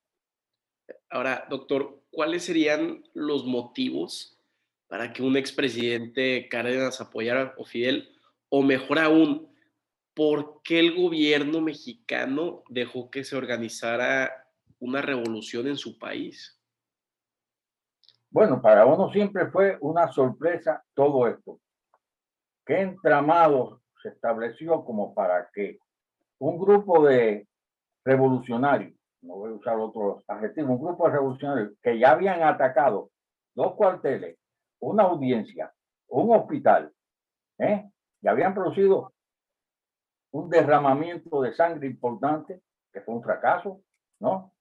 Ahora, 1.09 1.45
doctor, 1.49 2.01
¿cuáles 2.11 2.43
serían 2.43 3.03
los 3.13 3.45
motivos 3.45 4.39
para 4.87 5.13
que 5.13 5.23
un 5.23 5.37
expresidente 5.37 6.49
Cárdenas 6.49 7.01
apoyara 7.01 7.55
a 7.59 7.65
Fidel? 7.65 8.09
O 8.49 8.63
mejor 8.63 8.99
aún, 8.99 9.47
¿por 10.15 10.61
qué 10.63 10.79
el 10.79 10.95
gobierno 10.95 11.61
mexicano 11.61 12.63
dejó 12.69 13.11
que 13.11 13.23
se 13.23 13.35
organizara 13.35 14.44
una 14.85 15.01
revolución 15.01 15.67
en 15.67 15.77
su 15.77 15.97
país? 15.97 16.59
Bueno, 18.29 18.61
para 18.61 18.85
uno 18.85 19.11
siempre 19.11 19.49
fue 19.51 19.77
una 19.81 20.11
sorpresa 20.11 20.83
todo 20.93 21.27
esto. 21.27 21.59
¿Qué 22.65 22.81
entramado 22.81 23.81
se 24.01 24.09
estableció 24.09 24.83
como 24.83 25.13
para 25.13 25.49
que 25.53 25.79
un 26.39 26.57
grupo 26.57 27.05
de 27.05 27.47
revolucionarios 28.03 28.95
no 29.25 29.35
voy 29.35 29.51
a 29.51 29.55
usar 29.55 29.77
otros 29.77 30.23
adjetivos, 30.27 30.71
un 30.71 30.85
grupo 30.85 31.07
de 31.07 31.13
revolucionarios 31.13 31.73
que 31.81 31.97
ya 31.99 32.11
habían 32.11 32.43
atacado 32.43 33.11
dos 33.55 33.73
cuarteles, 33.75 34.37
una 34.79 35.03
audiencia, 35.03 35.73
un 36.07 36.35
hospital, 36.35 36.93
¿eh? 37.57 37.89
y 38.21 38.27
habían 38.27 38.53
producido 38.53 39.13
un 40.31 40.49
derramamiento 40.49 41.41
de 41.41 41.53
sangre 41.53 41.87
importante, 41.87 42.61
que 42.91 43.01
fue 43.01 43.15
un 43.15 43.23
fracaso, 43.23 43.81
¿no? 44.19 44.53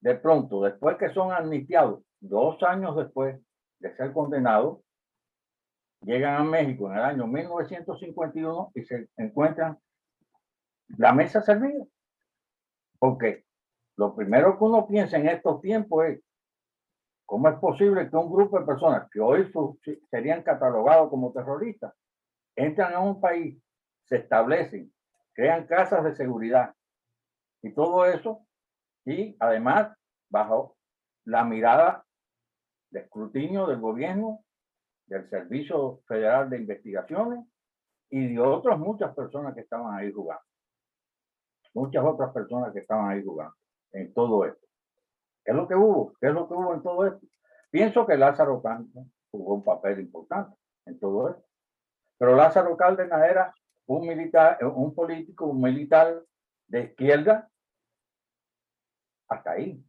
De 0.00 0.14
pronto, 0.14 0.62
después 0.62 0.96
que 0.96 1.12
son 1.12 1.32
amnistiados, 1.32 2.02
dos 2.20 2.62
años 2.62 2.96
después 2.96 3.38
de 3.80 3.96
ser 3.96 4.12
condenados, 4.12 4.80
llegan 6.02 6.36
a 6.36 6.44
México 6.44 6.90
en 6.90 6.98
el 6.98 7.04
año 7.04 7.26
1951 7.26 8.72
y 8.74 8.82
se 8.84 9.08
encuentran 9.16 9.78
la 10.96 11.12
mesa 11.12 11.42
servida. 11.42 11.84
¿Por 12.98 13.18
qué? 13.18 13.44
Lo 13.96 14.14
primero 14.14 14.58
que 14.58 14.64
uno 14.64 14.86
piensa 14.86 15.18
en 15.18 15.28
estos 15.28 15.60
tiempos 15.60 16.06
es 16.06 16.22
cómo 17.26 17.48
es 17.48 17.56
posible 17.58 18.08
que 18.08 18.16
un 18.16 18.32
grupo 18.32 18.58
de 18.58 18.66
personas 18.66 19.08
que 19.10 19.20
hoy 19.20 19.50
serían 20.10 20.42
catalogados 20.42 21.10
como 21.10 21.32
terroristas 21.32 21.94
entran 22.56 22.94
a 22.94 23.00
un 23.00 23.20
país, 23.20 23.62
se 24.04 24.16
establecen, 24.16 24.92
crean 25.32 25.66
casas 25.66 26.02
de 26.04 26.14
seguridad 26.16 26.74
y 27.62 27.72
todo 27.72 28.06
eso, 28.06 28.46
y 29.04 29.36
además 29.40 29.96
bajo 30.28 30.76
la 31.24 31.44
mirada 31.44 32.04
de 32.90 33.00
escrutinio 33.00 33.66
del 33.66 33.80
gobierno, 33.80 34.44
del 35.06 35.28
Servicio 35.28 36.02
Federal 36.06 36.50
de 36.50 36.58
Investigaciones 36.58 37.44
y 38.10 38.34
de 38.34 38.40
otras 38.40 38.78
muchas 38.78 39.14
personas 39.14 39.54
que 39.54 39.60
estaban 39.60 39.94
ahí 39.94 40.12
jugando. 40.12 40.42
Muchas 41.74 42.04
otras 42.04 42.32
personas 42.32 42.72
que 42.72 42.80
estaban 42.80 43.10
ahí 43.10 43.24
jugando 43.24 43.54
en 43.92 44.12
todo 44.12 44.44
esto. 44.44 44.66
¿Qué 45.44 45.52
es 45.52 45.56
lo 45.56 45.68
que 45.68 45.74
hubo? 45.74 46.14
¿Qué 46.20 46.28
es 46.28 46.34
lo 46.34 46.48
que 46.48 46.54
hubo 46.54 46.74
en 46.74 46.82
todo 46.82 47.06
esto? 47.06 47.26
Pienso 47.70 48.06
que 48.06 48.16
Lázaro 48.16 48.60
Cárdenas 48.60 49.06
jugó 49.30 49.54
un 49.54 49.64
papel 49.64 50.00
importante 50.00 50.56
en 50.86 50.98
todo 50.98 51.30
esto. 51.30 51.44
Pero 52.18 52.34
Lázaro 52.34 52.76
Cárdenas 52.76 53.22
era 53.28 53.54
un 53.86 54.06
militar, 54.06 54.58
un 54.64 54.94
político, 54.94 55.46
un 55.46 55.60
militar 55.60 56.22
de 56.66 56.82
izquierda 56.84 57.50
hasta 59.30 59.52
ahí, 59.52 59.82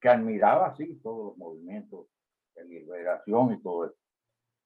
que 0.00 0.08
admiraba 0.08 0.74
sí 0.76 0.98
todos 1.02 1.28
los 1.28 1.38
movimientos 1.38 2.06
de 2.54 2.64
liberación 2.64 3.52
y 3.52 3.62
todo 3.62 3.86
eso. 3.86 3.96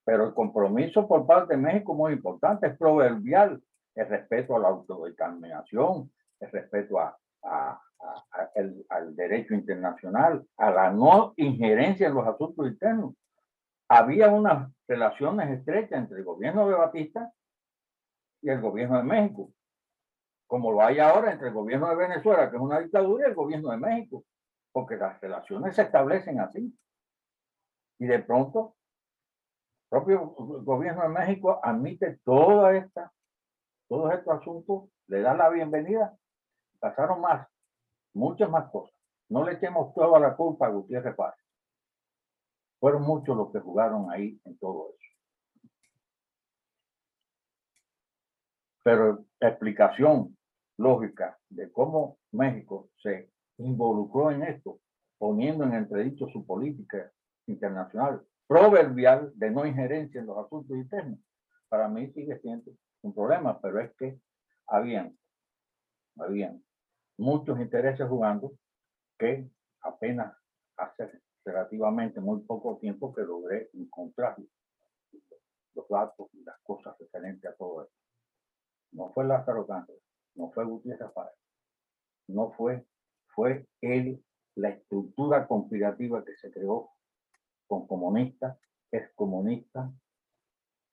Pero 0.05 0.29
el 0.29 0.35
compromiso 0.35 1.07
por 1.07 1.27
parte 1.27 1.55
de 1.55 1.63
México 1.63 1.95
muy 1.95 2.13
importante, 2.13 2.69
es 2.69 2.79
proverbial, 2.79 3.63
el 3.97 4.09
respeto 4.09 4.57
a 4.57 4.61
la 4.61 4.69
autodeterminación, 4.69 6.11
el 6.39 6.51
respeto 6.51 6.99
a, 6.99 7.19
al 8.89 9.17
derecho 9.17 9.55
internacional, 9.55 10.47
a 10.57 10.71
la 10.71 10.91
no 10.91 11.35
injerencia 11.37 12.09
en 12.09 12.15
los 12.15 12.27
asuntos 12.27 12.67
internos. 12.67 13.15
Había 13.89 14.31
unas 14.31 14.71
relaciones 14.87 15.51
estrechas 15.51 15.99
entre 15.99 16.19
el 16.19 16.25
gobierno 16.25 16.69
de 16.69 16.77
Batista 16.77 17.33
y 18.41 18.51
el 18.51 18.61
gobierno 18.61 18.99
de 18.99 19.03
México, 19.03 19.53
como 20.51 20.73
lo 20.73 20.83
hay 20.83 20.99
ahora 20.99 21.31
entre 21.31 21.47
el 21.47 21.55
gobierno 21.55 21.89
de 21.91 21.95
Venezuela, 21.95 22.51
que 22.51 22.57
es 22.57 22.63
una 22.63 22.81
dictadura, 22.81 23.25
y 23.25 23.31
el 23.31 23.37
gobierno 23.37 23.71
de 23.71 23.77
México, 23.77 24.25
porque 24.73 24.97
las 24.97 25.21
relaciones 25.21 25.77
se 25.77 25.83
establecen 25.83 26.41
así. 26.41 26.77
Y 28.01 28.07
de 28.07 28.19
pronto, 28.19 28.75
el 29.85 29.89
propio 29.91 30.27
gobierno 30.27 31.03
de 31.03 31.09
México 31.11 31.61
admite 31.63 32.19
toda 32.25 32.77
esta, 32.77 33.13
todos 33.89 34.13
estos 34.13 34.41
asuntos, 34.41 34.91
le 35.07 35.21
da 35.21 35.35
la 35.35 35.51
bienvenida. 35.51 36.19
Pasaron 36.81 37.21
más, 37.21 37.47
muchas 38.13 38.51
más 38.51 38.69
cosas. 38.73 38.99
No 39.29 39.45
le 39.45 39.53
echemos 39.53 39.95
toda 39.95 40.19
la 40.19 40.35
culpa 40.35 40.67
a 40.67 40.71
Gutiérrez 40.71 41.15
Paz. 41.15 41.37
Fueron 42.81 43.03
muchos 43.03 43.37
los 43.37 43.53
que 43.53 43.61
jugaron 43.61 44.11
ahí 44.11 44.41
en 44.45 44.59
todo 44.59 44.89
eso. 44.99 45.71
Pero 48.83 49.25
explicación 49.39 50.37
lógica 50.81 51.39
de 51.51 51.71
cómo 51.71 52.19
México 52.33 52.89
se 53.03 53.31
involucró 53.59 54.31
en 54.31 54.43
esto, 54.43 54.81
poniendo 55.19 55.65
en 55.65 55.75
entredicho 55.75 56.27
su 56.29 56.47
política 56.47 57.13
internacional 57.47 58.25
proverbial 58.47 59.31
de 59.37 59.51
no 59.51 59.67
injerencia 59.67 60.21
en 60.21 60.27
los 60.27 60.39
asuntos 60.39 60.77
internos, 60.77 61.21
para 61.69 61.87
mí 61.89 62.11
sigue 62.13 62.39
siendo 62.41 62.73
un 63.03 63.15
problema, 63.15 63.61
pero 63.61 63.81
es 63.81 63.95
que 63.97 64.19
habían, 64.67 65.17
habían 66.17 66.65
muchos 67.19 67.61
intereses 67.61 68.09
jugando 68.09 68.53
que 69.19 69.49
apenas 69.83 70.35
hace 70.77 71.21
relativamente 71.45 72.21
muy 72.21 72.41
poco 72.41 72.79
tiempo 72.79 73.15
que 73.15 73.23
logré 73.23 73.71
encontrar 73.75 74.37
los 75.75 75.89
datos 75.89 76.29
y 76.33 76.43
las 76.43 76.59
cosas 76.63 76.97
referentes 76.99 77.51
a 77.51 77.55
todo 77.55 77.83
esto. 77.83 77.95
No 78.93 79.13
fue 79.13 79.27
Lázaro 79.27 79.67
Cáncer, 79.67 79.97
no 80.41 80.51
fue 80.51 80.65
Gutiérrez 80.65 81.11
Páez, 81.13 81.35
no 82.29 82.53
fue, 82.53 82.87
fue 83.29 83.67
él, 83.81 84.23
la 84.57 84.71
estructura 84.71 85.47
conspirativa 85.47 86.25
que 86.25 86.37
se 86.37 86.51
creó 86.51 86.91
con 87.67 87.87
comunistas, 87.87 88.59
excomunistas, 88.91 89.91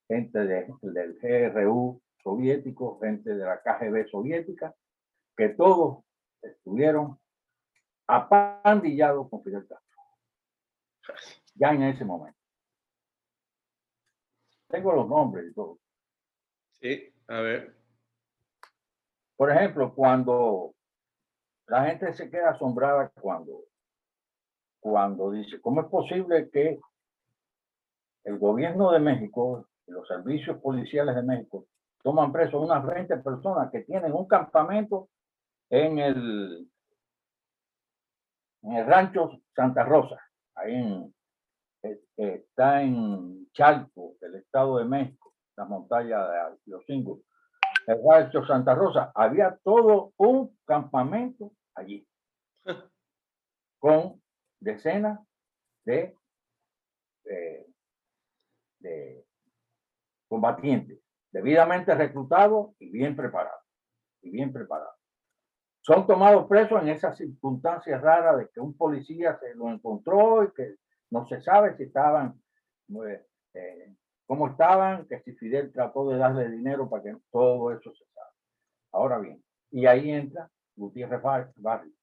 gente 0.08 0.40
de, 0.40 0.68
del 0.82 1.20
GRU 1.20 2.02
soviético, 2.22 3.00
gente 3.00 3.34
de 3.34 3.46
la 3.46 3.62
KGB 3.62 4.10
soviética, 4.10 4.76
que 5.36 5.50
todos 5.50 6.04
estuvieron 6.42 7.20
apandillados 8.08 9.30
con 9.30 9.44
Fidel 9.44 9.68
Castro. 9.68 9.88
Ya 11.56 11.72
en 11.72 11.84
ese 11.84 12.06
momento. 12.06 12.38
Tengo 14.68 14.94
los 14.94 15.08
nombres 15.08 15.50
y 15.50 15.54
todo. 15.54 15.80
Sí, 16.80 17.14
a 17.28 17.40
ver. 17.42 17.77
Por 19.38 19.52
ejemplo, 19.52 19.94
cuando 19.94 20.74
la 21.68 21.86
gente 21.86 22.14
se 22.14 22.30
queda 22.30 22.50
asombrada 22.50 23.12
cuando, 23.22 23.66
cuando 24.80 25.32
dice, 25.32 25.62
¿cómo 25.62 25.82
es 25.82 25.88
posible 25.88 26.50
que 26.50 26.80
el 28.24 28.40
gobierno 28.40 28.92
de 28.92 29.00
México 29.00 29.68
los 29.88 30.08
servicios 30.08 30.60
policiales 30.60 31.16
de 31.16 31.24
México 31.24 31.66
toman 32.04 32.32
preso 32.32 32.60
unas 32.60 32.86
20 32.86 33.18
personas 33.18 33.72
que 33.72 33.82
tienen 33.82 34.14
un 34.14 34.28
campamento 34.28 35.10
en 35.70 36.00
el, 36.00 36.70
en 38.64 38.72
el 38.74 38.86
rancho 38.86 39.42
Santa 39.56 39.84
Rosa, 39.84 40.22
ahí 40.56 40.76
en, 40.76 41.14
eh, 41.84 42.00
está 42.18 42.82
en 42.82 43.50
Chalco, 43.52 44.16
el 44.22 44.36
Estado 44.36 44.78
de 44.78 44.86
México, 44.86 45.34
la 45.56 45.66
montaña 45.66 46.28
de 46.28 46.58
los 46.66 46.86
el 47.88 48.02
rancho 48.06 48.46
Santa 48.46 48.76
Rosa, 48.76 49.12
había 49.16 49.58
todo 49.64 50.14
un 50.18 50.58
campamento 50.66 51.54
allí 51.74 52.06
con 53.80 54.22
decenas 54.60 55.20
de, 55.86 56.14
de, 57.24 57.66
combatientes 60.28 61.00
debidamente 61.32 61.96
reclutados 61.96 62.76
y 62.80 62.90
bien 62.90 63.16
preparados 63.16 63.64
y 64.22 64.32
bien 64.32 64.52
preparados. 64.52 64.96
Son 65.82 66.06
tomados 66.06 66.48
presos 66.48 66.82
en 66.82 66.90
esas 66.90 67.18
circunstancias 67.18 68.02
raras 68.02 68.38
de 68.38 68.50
que 68.50 68.60
un 68.60 68.76
policía 68.76 69.40
se 69.40 69.56
lo 69.56 69.70
encontró 69.70 70.44
y 70.44 70.52
que 70.52 70.76
no 71.12 71.26
se 71.28 71.42
sabe 71.42 71.78
si 71.78 71.84
estaban 71.84 72.42
eh, 73.06 73.96
cómo 74.28 74.50
estaban, 74.50 75.08
que 75.08 75.22
si 75.22 75.32
Fidel 75.34 75.72
trató 75.72 76.10
de 76.10 76.18
darle 76.18 76.50
dinero 76.50 76.90
para 76.90 77.02
que 77.02 77.16
todo 77.32 77.72
eso 77.72 77.92
se 77.94 78.06
sabe. 78.14 78.32
Ahora 78.92 79.20
bien, 79.20 79.42
y 79.72 79.86
ahí 79.86 80.12
entra 80.12 80.52
Gutiérrez 80.76 81.22
Barrio. 81.56 81.94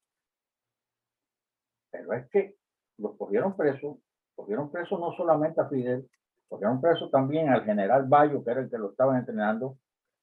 Pero 1.91 2.13
es 2.15 2.29
que 2.31 2.57
los 2.99 3.17
cogieron 3.17 3.57
presos, 3.57 3.99
cogieron 4.35 4.73
presos 4.73 4.99
no 4.99 5.13
solamente 5.13 5.61
a 5.61 5.69
Fidel, 5.69 6.09
cogieron 6.49 6.81
preso 6.81 7.11
también 7.11 7.51
al 7.51 7.65
general 7.65 8.07
Bayo, 8.09 8.43
que 8.43 8.51
era 8.51 8.61
el 8.63 8.71
que 8.71 8.79
lo 8.79 8.91
estaba 8.91 9.19
entrenando, 9.19 9.79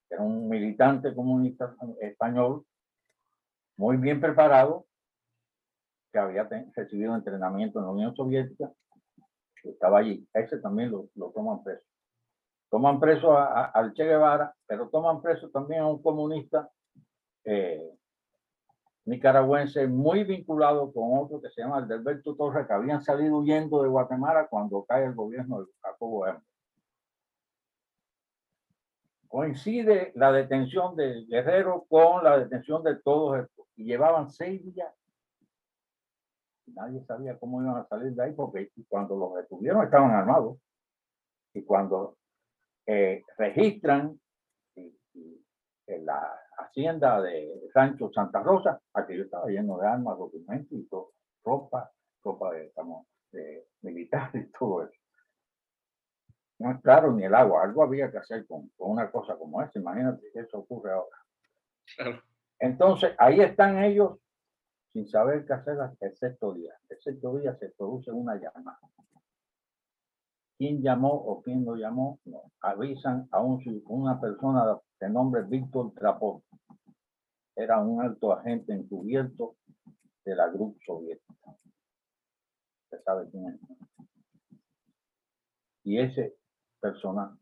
que 0.09 0.15
era 0.15 0.23
un 0.23 0.49
militante 0.49 1.13
comunista 1.13 1.75
español, 2.01 2.65
muy 3.77 3.97
bien 3.97 4.19
preparado, 4.19 4.87
que 6.11 6.19
había 6.19 6.49
recibido 6.75 7.15
entrenamiento 7.15 7.79
en 7.79 7.85
la 7.85 7.91
Unión 7.91 8.15
Soviética, 8.15 8.71
que 9.61 9.69
estaba 9.69 9.99
allí. 9.99 10.27
Ese 10.33 10.57
también 10.57 10.91
lo 10.91 11.31
toman 11.31 11.63
preso. 11.63 11.90
Toman 12.71 13.01
preso 13.01 13.37
al 13.37 13.93
Che 13.93 14.05
Guevara, 14.05 14.55
pero 14.65 14.87
toman 14.87 15.21
preso 15.21 15.49
también 15.49 15.81
a 15.81 15.87
un 15.87 16.01
comunista 16.01 16.71
eh, 17.43 17.97
nicaragüense 19.03 19.87
muy 19.87 20.23
vinculado 20.23 20.93
con 20.93 21.19
otro 21.19 21.41
que 21.41 21.49
se 21.49 21.61
llama 21.61 21.79
Alberto 21.79 22.33
Torres, 22.33 22.65
que 22.65 22.73
habían 22.73 23.03
salido 23.03 23.39
huyendo 23.39 23.83
de 23.83 23.89
Guatemala 23.89 24.47
cuando 24.47 24.85
cae 24.85 25.03
el 25.03 25.13
gobierno 25.13 25.59
de 25.59 25.71
Jacobo 25.81 26.25
Hermes. 26.25 26.47
Coincide 29.27 30.13
la 30.15 30.31
detención 30.31 30.95
de 30.95 31.25
Guerrero 31.25 31.85
con 31.89 32.23
la 32.23 32.39
detención 32.39 32.83
de 32.83 32.95
todos 32.95 33.39
estos. 33.39 33.65
Y 33.75 33.83
llevaban 33.83 34.29
seis 34.29 34.63
días. 34.63 34.93
Nadie 36.67 37.03
sabía 37.03 37.37
cómo 37.37 37.61
iban 37.61 37.75
a 37.75 37.87
salir 37.87 38.13
de 38.13 38.23
ahí 38.23 38.31
porque 38.31 38.71
cuando 38.87 39.17
los 39.17 39.35
detuvieron 39.35 39.83
estaban 39.83 40.11
armados. 40.11 40.57
Y 41.53 41.63
cuando 41.63 42.17
eh, 42.85 43.23
registran 43.37 44.19
en 44.75 46.05
la 46.05 46.39
hacienda 46.57 47.21
de 47.21 47.69
Rancho 47.73 48.11
Santa 48.13 48.41
Rosa, 48.41 48.79
aquello 48.93 49.23
estaba 49.23 49.47
lleno 49.47 49.77
de 49.77 49.87
armas, 49.87 50.17
documentos 50.17 50.77
y 50.77 50.83
todo, 50.83 51.11
ropa, 51.43 51.91
ropa 52.23 52.53
de, 52.53 52.71
de 53.31 53.67
militar 53.81 54.31
y 54.33 54.45
todo 54.51 54.85
eso. 54.85 55.01
No 56.59 56.71
es 56.71 56.81
claro 56.81 57.11
ni 57.11 57.23
el 57.23 57.33
agua, 57.33 57.63
algo 57.63 57.83
había 57.83 58.11
que 58.11 58.19
hacer 58.19 58.45
con, 58.45 58.69
con 58.77 58.91
una 58.91 59.11
cosa 59.11 59.35
como 59.35 59.61
esa, 59.61 59.79
imagínate 59.79 60.31
que 60.31 60.39
eso 60.41 60.59
ocurre 60.59 60.91
ahora. 60.91 61.17
Entonces, 62.59 63.15
ahí 63.17 63.41
están 63.41 63.83
ellos 63.83 64.19
sin 64.93 65.07
saber 65.07 65.45
qué 65.45 65.53
hacer 65.53 65.77
el 65.99 66.15
sexto 66.15 66.53
día. 66.53 66.73
El 66.89 66.99
sexto 67.01 67.37
día 67.37 67.55
se 67.55 67.69
produce 67.69 68.11
una 68.11 68.35
llamada 68.35 68.79
quién 70.61 70.83
llamó 70.83 71.11
o 71.11 71.41
quién 71.41 71.65
lo 71.65 71.75
llamó, 71.75 72.19
no. 72.23 72.51
avisan 72.61 73.27
a 73.31 73.41
un, 73.41 73.59
una 73.87 74.21
persona 74.21 74.79
de 74.99 75.09
nombre 75.09 75.41
Víctor 75.41 75.91
Trapón. 75.95 76.43
Era 77.55 77.79
un 77.79 77.99
alto 77.99 78.31
agente 78.31 78.71
encubierto 78.71 79.55
de 80.23 80.35
la 80.35 80.49
Grupo 80.49 80.77
Soviética. 80.85 81.57
Usted 82.83 83.03
sabe 83.03 83.27
quién 83.31 83.47
es. 83.47 83.59
Y 85.83 85.97
ese 85.97 86.35
persona 86.79 87.35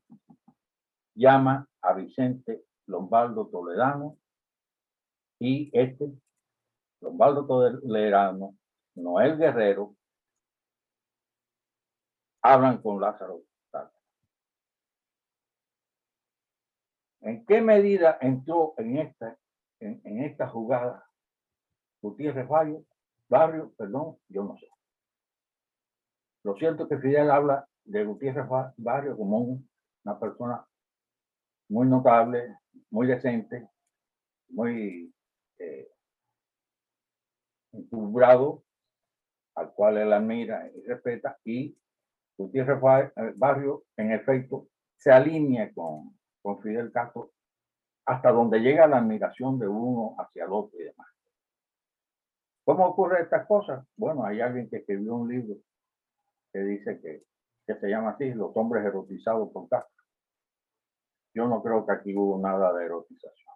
llama 1.13 1.67
a 1.81 1.93
Vicente 1.95 2.63
Lombardo 2.85 3.47
Toledano 3.47 4.15
y 5.39 5.69
este 5.77 6.09
Lombardo 7.01 7.45
Toledano, 7.45 8.55
Noel 8.95 9.37
Guerrero, 9.37 9.97
hablan 12.41 12.81
con 12.81 12.99
Lázaro. 12.99 13.43
¿En 17.21 17.45
qué 17.45 17.61
medida 17.61 18.17
entró 18.21 18.73
en 18.77 18.97
esta, 18.97 19.37
en, 19.79 20.23
esta 20.23 20.47
jugada 20.47 21.05
Gutiérrez 22.01 22.47
Valle? 22.47 22.85
Barrio, 23.27 23.73
perdón, 23.77 24.17
yo 24.29 24.43
no 24.43 24.57
sé. 24.57 24.67
Lo 26.43 26.55
cierto 26.55 26.83
es 26.83 26.89
que 26.89 26.97
Fidel 26.97 27.29
habla 27.29 27.67
de 27.83 28.05
Gutiérrez 28.05 28.47
Barrio 28.77 29.17
como 29.17 29.61
una 30.03 30.19
persona 30.19 30.65
muy 31.67 31.87
notable, 31.87 32.57
muy 32.89 33.05
decente, 33.05 33.69
muy 34.47 35.13
eh, 35.59 35.91
al 39.55 39.73
cual 39.73 39.97
él 39.97 40.13
admira 40.13 40.71
y 40.73 40.81
respeta, 40.81 41.37
y 41.43 41.77
Gutiérrez 42.39 42.79
eh, 43.17 43.33
Barrio, 43.35 43.83
en 43.97 44.13
efecto, 44.13 44.67
se 44.95 45.11
alinea 45.11 45.73
con, 45.73 46.17
con 46.41 46.61
Fidel 46.61 46.89
Castro 46.91 47.31
hasta 48.05 48.31
donde 48.31 48.59
llega 48.59 48.87
la 48.87 48.99
admiración 48.99 49.59
de 49.59 49.67
uno 49.67 50.15
hacia 50.17 50.45
el 50.45 50.53
otro 50.53 50.79
y 50.79 50.83
demás. 50.83 51.07
¿Cómo 52.63 52.87
ocurre 52.87 53.23
estas 53.23 53.45
cosas? 53.45 53.85
Bueno, 53.97 54.23
hay 54.23 54.39
alguien 54.39 54.69
que 54.69 54.77
escribió 54.77 55.15
un 55.15 55.29
libro 55.29 55.57
que 56.53 56.59
dice 56.59 56.99
que, 57.01 57.23
que 57.67 57.75
se 57.75 57.89
llama 57.89 58.11
así, 58.11 58.33
Los 58.33 58.55
hombres 58.55 58.85
erotizados 58.85 59.51
por 59.51 59.67
Castro. 59.67 60.03
Yo 61.35 61.45
no 61.45 61.61
creo 61.61 61.85
que 61.85 61.91
aquí 61.91 62.15
hubo 62.15 62.39
nada 62.39 62.73
de 62.73 62.85
erotización. 62.85 63.53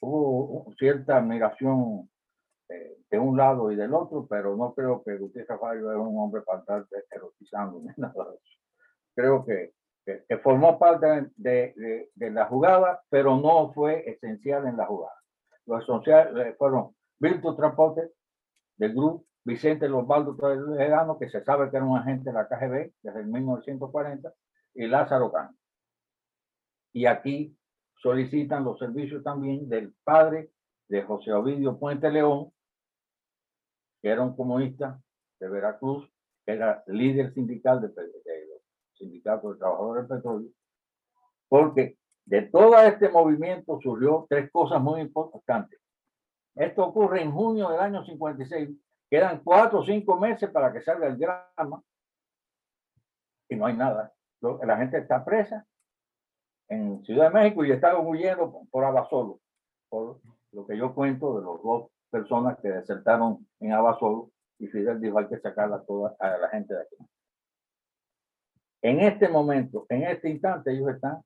Hubo 0.00 0.72
cierta 0.78 1.18
admiración 1.18 2.08
eh, 2.74 2.96
de 3.10 3.18
un 3.18 3.36
lado 3.36 3.70
y 3.70 3.76
del 3.76 3.94
otro, 3.94 4.26
pero 4.28 4.56
no 4.56 4.74
creo 4.74 5.02
que 5.04 5.16
Gutiérrez 5.16 5.60
Fallo 5.60 5.90
era 5.90 6.00
un 6.00 6.18
hombre 6.18 6.42
para 6.42 6.60
estar 6.60 6.84
erotizando 7.10 7.78
ni 7.80 7.86
nada 7.96 8.24
de 8.30 8.36
eso. 8.36 8.60
Creo 9.14 9.44
que, 9.44 9.72
que, 10.04 10.38
formó 10.38 10.78
parte 10.78 11.30
de, 11.36 12.08
de, 12.14 12.30
la 12.30 12.46
jugada, 12.46 13.00
pero 13.08 13.36
no 13.36 13.72
fue 13.72 14.08
esencial 14.10 14.66
en 14.66 14.76
la 14.76 14.86
jugada. 14.86 15.14
Lo 15.66 15.78
esencial 15.78 16.40
eh, 16.40 16.54
fueron 16.58 16.94
Virtus 17.20 17.56
Transporte 17.56 18.10
del 18.76 18.92
grupo, 18.92 19.24
Vicente 19.44 19.86
Osvaldo 19.86 20.34
Toledano, 20.36 21.18
que 21.18 21.30
se 21.30 21.44
sabe 21.44 21.70
que 21.70 21.76
era 21.76 21.86
un 21.86 21.96
agente 21.96 22.30
de 22.30 22.34
la 22.34 22.48
KGB 22.48 22.92
desde 23.02 23.20
el 23.20 23.26
1940, 23.26 24.32
y 24.74 24.86
Lázaro 24.86 25.30
Cano. 25.30 25.54
Y 26.92 27.06
aquí 27.06 27.56
solicitan 28.02 28.64
los 28.64 28.78
servicios 28.78 29.22
también 29.22 29.68
del 29.68 29.94
padre 30.02 30.50
de 30.88 31.02
José 31.02 31.32
Ovidio 31.32 31.78
Puente 31.78 32.10
León, 32.10 32.53
que 34.04 34.10
era 34.10 34.22
un 34.22 34.36
comunista 34.36 35.00
de 35.40 35.48
Veracruz, 35.48 36.06
que 36.44 36.52
era 36.52 36.84
líder 36.88 37.32
sindical 37.32 37.80
de, 37.80 37.88
de 37.88 38.62
sindicatos 38.92 39.54
de 39.54 39.58
trabajadores 39.58 40.06
del 40.06 40.18
petróleo, 40.18 40.50
porque 41.48 41.96
de 42.26 42.42
todo 42.42 42.78
este 42.80 43.08
movimiento 43.08 43.80
surgió 43.80 44.26
tres 44.28 44.50
cosas 44.52 44.82
muy 44.82 45.00
importantes. 45.00 45.80
Esto 46.54 46.84
ocurre 46.84 47.22
en 47.22 47.32
junio 47.32 47.70
del 47.70 47.80
año 47.80 48.04
56. 48.04 48.68
Quedan 49.08 49.42
cuatro 49.42 49.78
o 49.78 49.84
cinco 49.86 50.20
meses 50.20 50.50
para 50.50 50.70
que 50.70 50.82
salga 50.82 51.06
el 51.06 51.18
drama 51.18 51.82
y 53.48 53.56
no 53.56 53.64
hay 53.64 53.74
nada. 53.74 54.12
La 54.42 54.76
gente 54.76 54.98
está 54.98 55.24
presa 55.24 55.66
en 56.68 57.02
Ciudad 57.06 57.32
de 57.32 57.40
México 57.40 57.64
y 57.64 57.72
está 57.72 57.98
huyendo 57.98 58.66
por 58.70 58.84
Abasolo, 58.84 59.40
por 59.88 60.20
lo 60.52 60.66
que 60.66 60.76
yo 60.76 60.94
cuento 60.94 61.38
de 61.38 61.42
los 61.42 61.62
dos 61.62 61.93
personas 62.14 62.56
que 62.60 62.68
desertaron 62.68 63.44
en 63.58 63.72
Abasolo 63.72 64.30
y 64.60 64.68
Fidel 64.68 65.00
dijo 65.00 65.18
hay 65.18 65.26
que 65.26 65.40
sacarla 65.40 65.82
toda 65.82 66.14
a 66.20 66.38
la 66.38 66.48
gente 66.48 66.72
de 66.72 66.82
aquí. 66.82 66.96
En 68.82 69.00
este 69.00 69.28
momento, 69.28 69.84
en 69.88 70.04
este 70.04 70.30
instante, 70.30 70.70
ellos 70.70 70.94
están 70.94 71.24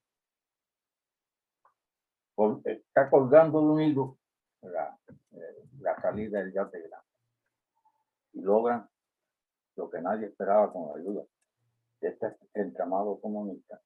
está 2.63 3.07
colgando 3.09 3.59
de 3.59 3.67
un 3.67 3.81
hilo 3.81 4.17
la, 4.61 4.97
eh, 5.33 5.67
la 5.79 6.01
salida 6.01 6.39
del 6.39 6.53
yate 6.53 6.79
grande. 6.79 7.07
Y 8.33 8.41
logran 8.41 8.89
lo 9.75 9.89
que 9.91 10.01
nadie 10.01 10.25
esperaba 10.25 10.73
con 10.73 10.87
la 10.87 10.95
ayuda 10.95 11.23
de 12.01 12.07
este 12.07 12.35
entramado 12.55 13.19
comunista 13.19 13.79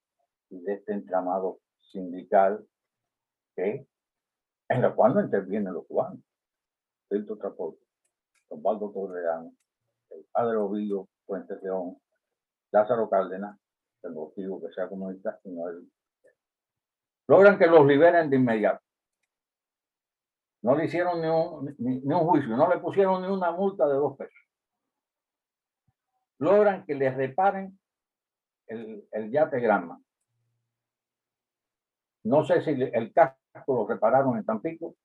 y 0.49 0.61
de 0.61 0.75
este 0.75 0.93
entramado 0.93 1.59
sindical 1.81 2.65
que 3.55 3.87
en 4.69 4.81
la 4.81 4.95
cual 4.95 5.15
no 5.15 5.21
intervienen 5.21 5.73
los 5.73 5.85
cubanos. 5.85 6.23
Filtro 7.13 7.37
Transporte, 7.37 7.79
Osvaldo 8.49 8.91
Torreano, 8.91 9.53
el 10.09 10.25
padre 10.31 10.57
Ovidio 10.57 11.07
Fuentes 11.27 11.61
León, 11.61 11.97
Lázaro 12.71 13.07
Cárdenas, 13.07 13.55
el 14.01 14.13
motivo 14.13 14.59
que 14.59 14.73
sea 14.73 14.89
comunista, 14.89 15.39
sino 15.43 15.69
él. 15.69 15.87
Logran 17.27 17.59
que 17.59 17.67
los 17.67 17.85
liberen 17.85 18.31
de 18.31 18.37
inmediato. 18.37 18.83
No 20.63 20.75
le 20.75 20.85
hicieron 20.85 21.21
ni 21.21 21.27
un, 21.27 21.75
ni, 21.77 22.13
un 22.13 22.25
juicio, 22.25 22.57
no 22.57 22.67
le 22.67 22.79
pusieron 22.79 23.21
ni 23.21 23.27
una 23.27 23.51
multa 23.51 23.87
de 23.87 23.93
dos 23.93 24.17
pesos. 24.17 24.33
Logran 26.39 26.83
que 26.83 26.95
les 26.95 27.15
reparen 27.15 27.77
el, 28.65 29.07
el 29.11 29.31
yate 29.31 29.59
Granma. 29.59 30.01
No 32.23 32.43
sé 32.43 32.61
si 32.63 32.71
el 32.71 33.13
casco 33.13 33.37
lo 33.67 33.87
repararon 33.87 34.35
en 34.37 34.45
Tampico, 34.45 34.95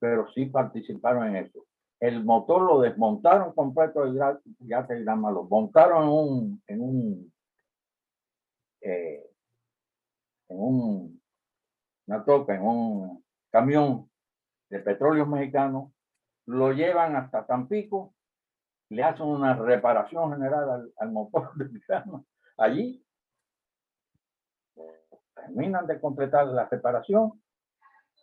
pero 0.00 0.30
sí 0.32 0.46
participaron 0.46 1.26
en 1.28 1.46
eso. 1.46 1.64
El 2.00 2.24
motor 2.24 2.62
lo 2.62 2.80
desmontaron 2.80 3.52
completo 3.54 4.04
el 4.04 4.18
yate 4.60 5.02
Granma, 5.02 5.30
lo 5.30 5.44
montaron 5.44 6.04
en 6.04 6.08
un, 6.08 6.62
en 6.68 6.80
un, 6.80 7.32
eh, 8.80 9.30
en 10.48 10.58
un, 10.60 11.22
una 12.06 12.24
toca, 12.24 12.54
en 12.54 12.62
un 12.62 13.24
camión 13.50 14.08
de 14.70 14.78
petróleo 14.80 15.26
mexicano, 15.26 15.92
lo 16.46 16.72
llevan 16.72 17.16
hasta 17.16 17.46
Tampico, 17.46 18.14
le 18.90 19.02
hacen 19.02 19.26
una 19.26 19.54
reparación 19.54 20.32
general 20.32 20.92
al, 20.96 21.12
motor 21.12 21.54
de 21.56 21.64
mexicano. 21.66 22.26
Allí 22.56 23.04
terminan 25.34 25.86
de 25.86 26.00
completar 26.00 26.46
la 26.46 26.68
reparación 26.68 27.42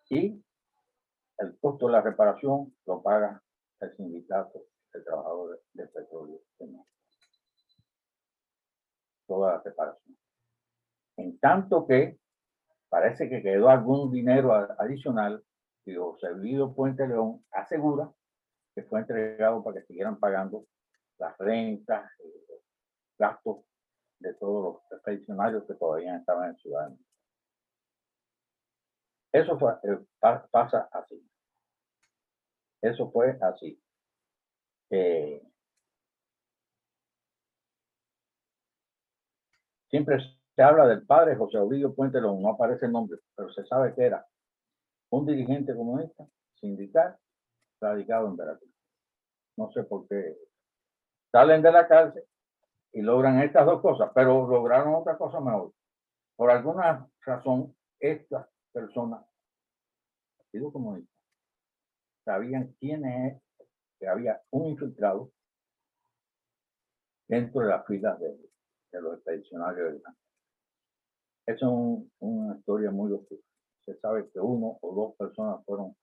y 0.10 0.45
el 1.38 1.58
costo 1.60 1.88
de 1.88 1.94
la 1.94 2.02
reparación 2.02 2.76
lo 2.86 3.02
paga 3.02 3.42
el 3.80 3.96
sindicato 3.96 4.64
de 4.94 5.02
trabajadores 5.02 5.60
de 5.74 5.88
petróleo 5.88 6.40
de 6.60 6.68
México. 6.68 6.88
Toda 9.28 9.54
la 9.54 9.62
reparación. 9.62 10.18
En 11.18 11.40
tanto 11.40 11.86
que 11.88 12.20
parece 12.90 13.30
que 13.30 13.42
quedó 13.42 13.70
algún 13.70 14.12
dinero 14.12 14.54
adicional 14.54 15.44
y 15.86 15.96
José 15.96 16.30
Puente 16.76 17.08
León 17.08 17.44
asegura 17.52 18.12
que 18.74 18.84
fue 18.84 19.00
entregado 19.00 19.64
para 19.64 19.80
que 19.80 19.88
siguieran 19.88 20.20
pagando 20.20 20.66
las 21.18 21.38
rentas, 21.38 22.12
los 22.20 22.60
gastos 23.18 23.66
de 24.20 24.34
todos 24.36 24.64
los 24.64 24.92
expedicionarios 24.92 25.64
que 25.66 25.76
todavía 25.76 26.18
estaban 26.18 26.50
en 26.50 26.58
Ciudad 26.58 26.90
Eso 29.36 29.60
fue, 29.60 29.74
eh, 29.84 30.00
pasa 30.50 30.88
así. 30.94 31.22
Eso 32.82 33.12
fue 33.12 33.38
así. 33.42 33.78
Eh, 34.90 35.42
siempre 39.90 40.20
se 40.56 40.62
habla 40.62 40.88
del 40.88 41.06
padre 41.06 41.36
José 41.36 41.58
Ovidio 41.58 41.94
Puente 41.94 42.22
León, 42.22 42.42
no 42.42 42.52
aparece 42.52 42.86
el 42.86 42.94
nombre, 42.94 43.20
pero 43.36 43.52
se 43.52 43.66
sabe 43.66 43.94
que 43.94 44.06
era 44.06 44.26
un 45.10 45.26
dirigente 45.26 45.76
comunista, 45.76 46.26
sindical, 46.62 47.18
radicado 47.82 48.28
en 48.28 48.38
Veracruz. 48.38 48.74
No 49.58 49.70
sé 49.74 49.84
por 49.84 50.08
qué. 50.08 50.38
Salen 51.34 51.62
de 51.62 51.74
la 51.74 51.90
cárcel 51.90 52.24
y 52.94 53.02
logran 53.02 53.42
estas 53.42 53.66
dos 53.66 53.82
cosas, 53.82 54.12
pero 54.16 54.48
lograron 54.48 54.96
otra 54.96 55.18
cosa 55.18 55.42
mejor. 55.42 55.74
Por 56.38 56.52
alguna 56.52 57.10
razón, 57.26 57.76
estas 58.00 58.48
personas, 58.76 59.26
Partido 60.38 60.72
Comunista, 60.72 61.12
sabían 62.26 62.76
quién 62.80 63.06
es, 63.06 63.42
que 63.98 64.08
había 64.08 64.42
un 64.52 64.68
infiltrado 64.68 65.32
dentro 67.30 67.62
de 67.62 67.68
las 67.68 67.88
filas 67.88 68.20
de, 68.20 68.38
los 68.92 69.16
expedicionarios 69.16 69.94
de 69.94 70.00
Gran. 70.00 70.18
Es 71.48 71.62
una 72.20 72.58
historia 72.58 72.92
muy 72.92 73.14
oscura 73.14 73.42
se 73.86 73.98
sabe 74.00 74.30
que 74.32 74.40
uno 74.40 74.78
o 74.82 74.96
dos 74.96 75.16
personas 75.16 75.64
fueron 75.64 75.96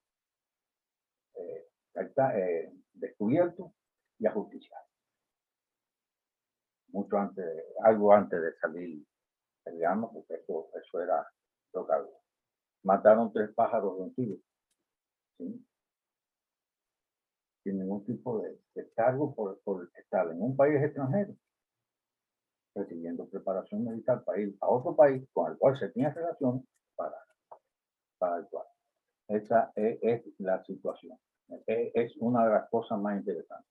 eh, 1.35 1.67
eh, 1.95 2.73
descubiertos 2.93 3.71
y 4.19 4.25
ajusticiados. 4.25 4.87
Mucho 6.89 7.17
antes, 7.17 7.45
algo 7.83 8.13
antes 8.13 8.41
de 8.41 8.55
salir 8.59 9.05
el 9.65 9.79
porque 10.13 10.35
eso, 10.35 10.69
eso 10.81 11.01
era 11.01 11.27
lo 11.73 11.85
que 11.85 12.22
Mataron 12.83 13.31
tres 13.31 13.53
pájaros 13.53 13.97
de 13.97 14.03
un 14.03 14.13
tiro. 14.13 14.37
Sin 17.63 17.79
ningún 17.79 18.05
tipo 18.05 18.39
de, 18.39 18.59
cargo 18.95 19.33
por, 19.33 19.59
por 19.61 19.89
estar 19.95 20.29
en 20.29 20.41
un 20.41 20.55
país 20.55 20.81
extranjero 20.81 21.35
recibiendo 22.75 23.29
preparación 23.29 23.85
militar 23.85 24.23
para 24.23 24.41
ir 24.41 24.57
a 24.59 24.67
otro 24.67 24.95
país 24.95 25.23
con 25.31 25.51
el 25.51 25.57
cual 25.57 25.77
se 25.77 25.89
tenía 25.89 26.09
relación 26.11 26.67
para 26.95 27.15
actual. 28.19 28.65
Esa 29.27 29.71
es, 29.75 30.23
la 30.39 30.63
situación. 30.63 31.17
Es, 31.67 32.15
una 32.17 32.45
de 32.45 32.53
las 32.53 32.69
cosas 32.69 32.99
más 32.99 33.17
interesantes. 33.17 33.69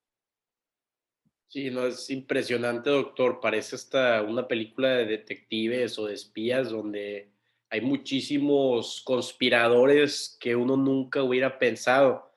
Sí, 1.49 1.71
no, 1.71 1.87
es 1.87 2.09
impresionante, 2.11 2.91
doctor. 2.91 3.41
Parece 3.41 3.77
hasta 3.77 4.23
una 4.23 4.49
película 4.49 4.91
de 4.91 5.07
detectives 5.07 5.99
o 5.99 6.07
de 6.07 6.15
espías 6.15 6.71
donde 6.71 7.32
hay 7.73 7.81
muchísimos 7.81 9.03
conspiradores 9.03 10.37
que 10.39 10.55
uno 10.55 10.77
nunca 10.77 11.23
hubiera 11.23 11.59
pensado. 11.59 12.31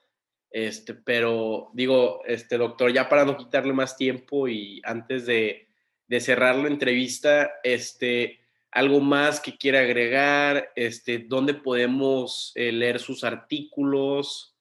Este, 0.50 0.94
pero 0.94 1.68
digo, 1.74 2.22
este 2.24 2.56
doctor, 2.56 2.90
ya 2.90 3.10
para 3.10 3.26
no 3.26 3.36
quitarle 3.36 3.74
más 3.74 3.98
tiempo 3.98 4.48
y 4.48 4.80
antes 4.82 5.26
de, 5.26 5.68
cerrar 6.20 6.56
la 6.56 6.68
entrevista, 6.68 7.50
este, 7.62 8.40
algo 8.70 9.00
más 9.00 9.38
que 9.38 9.58
quiera 9.58 9.80
agregar, 9.80 10.70
este, 10.74 11.18
dónde 11.18 11.52
podemos 11.52 12.52
eh, 12.54 12.72
leer 12.72 12.98
sus 12.98 13.22
artículos. 13.22 14.56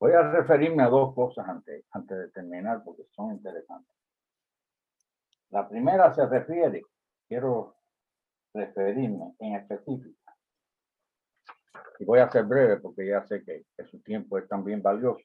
Voy 0.00 0.10
a 0.10 0.28
referirme 0.28 0.82
a 0.82 0.88
dos 0.88 1.14
cosas 1.14 1.46
antes 1.48 2.18
de 2.18 2.28
terminar 2.30 2.82
porque 2.84 3.04
son 3.14 3.30
interesantes. 3.30 4.01
La 5.52 5.68
primera 5.68 6.14
se 6.14 6.24
refiere, 6.26 6.82
quiero 7.28 7.76
referirme 8.54 9.34
en 9.38 9.56
específico, 9.56 10.18
y 11.98 12.04
voy 12.06 12.20
a 12.20 12.30
ser 12.30 12.44
breve 12.44 12.78
porque 12.78 13.06
ya 13.06 13.22
sé 13.26 13.44
que, 13.44 13.66
su 13.84 14.00
tiempo 14.00 14.38
es 14.38 14.48
también 14.48 14.82
valioso. 14.82 15.24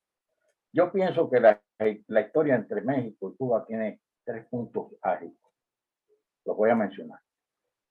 Yo 0.74 0.92
pienso 0.92 1.30
que 1.30 1.40
la, 1.40 1.62
historia 2.20 2.56
entre 2.56 2.82
México 2.82 3.32
y 3.32 3.38
Cuba 3.38 3.66
tiene 3.66 4.02
tres 4.26 4.46
puntos 4.48 4.94
ágiles. 5.02 5.38
Los 6.46 6.58
voy 6.58 6.72
a 6.72 6.76
mencionar. 6.76 7.20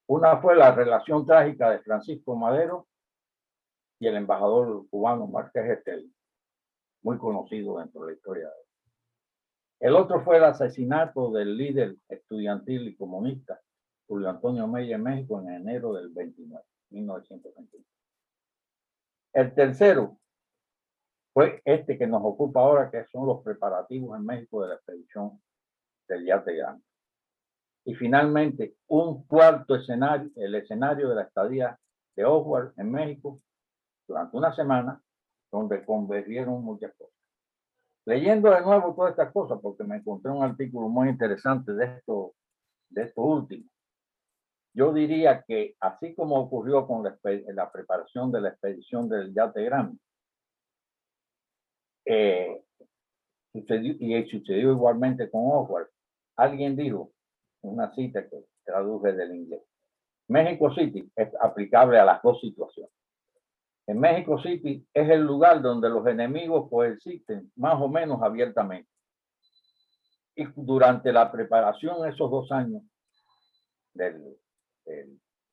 Una 0.07 0.37
fue 0.37 0.55
la 0.55 0.73
relación 0.73 1.25
trágica 1.25 1.71
de 1.71 1.81
Francisco 1.81 2.37
Madero 2.37 2.87
y 3.99 4.09
el 4.09 4.17
embajador 4.17 4.87
cubano 4.91 5.27
Márquez 5.27 5.65
Estel 5.71 6.13
muy 7.03 7.17
conocido 7.19 7.79
dentro 7.79 8.03
de 8.03 8.09
la 8.09 8.13
historia. 8.13 8.51
El 9.79 9.95
otro 9.95 10.23
fue 10.25 10.39
el 10.39 10.45
asesinato 10.45 11.31
del 11.31 11.57
líder 11.57 11.97
estudiantil 12.09 12.89
y 12.89 12.97
comunista 12.97 13.61
Julio 14.07 14.31
Antonio 14.31 14.67
Meyer 14.67 14.95
en 14.95 15.03
México 15.03 15.41
en 15.41 15.51
enero 15.51 15.93
del 15.93 16.09
29, 16.11 16.65
1929. 16.91 17.85
El 19.35 19.55
tercero 19.55 20.19
fue 21.35 21.61
este 21.65 21.99
que 21.99 22.07
nos 22.07 22.23
ocupa 22.25 22.61
ahora, 22.61 22.91
que 22.91 23.05
son 23.07 23.27
los 23.27 23.43
preparativos 23.43 24.17
en 24.17 24.25
México 24.25 24.63
de 24.63 24.69
la 24.69 24.75
expedición 24.77 25.43
del 26.09 26.25
Yate 26.25 26.57
Grande. 26.57 26.83
Y 27.85 27.95
finalmente, 27.95 28.77
un 28.87 29.25
cuarto 29.27 29.75
escenario, 29.75 30.31
el 30.37 30.55
escenario 30.55 31.09
de 31.11 31.17
la 31.17 31.23
estadía 31.23 31.79
de 32.17 32.25
Oswald 32.25 32.73
en 32.79 32.91
México 32.91 33.39
durante 34.09 34.37
una 34.37 34.55
semana 34.55 35.03
donde 35.53 35.85
convergieron 35.85 36.65
muchas 36.65 36.95
cosas. 36.95 37.16
Leyendo 38.07 38.51
de 38.51 38.61
nuevo 38.61 38.95
todas 38.95 39.11
estas 39.11 39.33
cosas, 39.33 39.59
porque 39.61 39.83
me 39.83 39.97
encontré 39.97 40.31
un 40.31 40.45
artículo 40.45 40.89
muy 40.89 41.09
interesante 41.09 41.73
de 41.73 41.85
esto, 41.87 42.35
de 42.89 43.13
último. 43.17 43.69
Yo 44.75 44.93
diría 44.93 45.43
que 45.43 45.75
así 45.81 46.15
como 46.15 46.37
ocurrió 46.37 46.87
con 46.87 47.03
la, 47.03 47.19
la 47.53 47.73
preparación 47.73 48.31
de 48.31 48.41
la 48.43 48.51
expedición 48.51 49.09
del 49.09 49.35
Yate 49.35 49.65
Grande, 49.65 49.99
eh, 52.05 52.63
y 53.53 54.25
sucedió 54.29 54.71
igualmente 54.71 55.29
con 55.29 55.43
Oswald. 55.47 55.89
Alguien 56.37 56.77
dijo, 56.77 57.11
una 57.63 57.93
cita 57.95 58.29
que 58.29 58.45
traduje 58.65 59.15
del 59.15 59.35
inglés, 59.35 59.63
México 60.29 60.73
City 60.75 61.11
es 61.17 61.29
aplicable 61.41 61.99
a 61.99 62.05
las 62.05 62.23
dos 62.23 62.41
situaciones. 62.41 62.93
En 63.87 64.01
México 64.01 64.41
City 64.41 64.85
es 64.93 65.09
el 65.09 65.23
lugar 65.23 65.63
donde 65.63 65.89
los 65.89 66.05
enemigos 66.07 66.69
coexisten 66.69 67.53
más 67.55 67.81
o 67.81 67.89
menos 67.89 68.21
abiertamente. 68.21 68.91
Y 70.35 70.45
durante 70.57 71.13
la 71.13 71.31
preparación, 71.31 72.07
esos 72.09 72.31
dos 72.31 72.51
años 72.51 72.83
de 73.95 74.39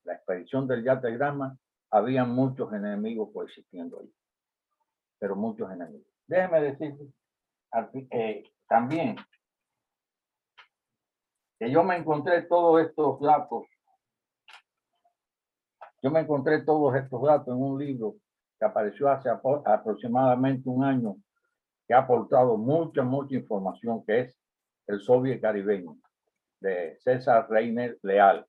la 0.02 0.14
expedición 0.14 0.66
del 0.66 0.84
Yate 0.84 1.12
Grama, 1.12 1.56
había 1.90 2.24
muchos 2.24 2.72
enemigos 2.72 3.30
coexistiendo 3.32 4.00
ahí. 4.00 4.12
Pero 5.18 5.36
muchos 5.36 5.70
enemigos. 5.70 6.06
Déjeme 6.26 6.60
decir 6.60 6.94
eh, 8.10 8.42
también 8.68 9.16
que 11.58 11.70
yo 11.70 11.84
me 11.84 11.96
encontré 11.96 12.42
todos 12.42 12.84
estos 12.84 13.20
datos. 13.20 13.62
Yo 16.02 16.10
me 16.10 16.20
encontré 16.20 16.62
todos 16.62 16.94
estos 16.96 17.22
datos 17.22 17.48
en 17.48 17.62
un 17.62 17.78
libro 17.78 18.16
que 18.58 18.64
apareció 18.64 19.08
hace 19.08 19.28
aproximadamente 19.30 20.68
un 20.68 20.84
año, 20.84 21.16
que 21.86 21.94
ha 21.94 21.98
aportado 21.98 22.56
mucha, 22.56 23.02
mucha 23.02 23.34
información, 23.34 24.04
que 24.04 24.20
es 24.20 24.38
el 24.86 25.00
Soviet 25.00 25.40
Caribeño, 25.40 25.96
de 26.60 26.96
César 27.00 27.48
Reiner 27.48 27.98
Leal. 28.02 28.46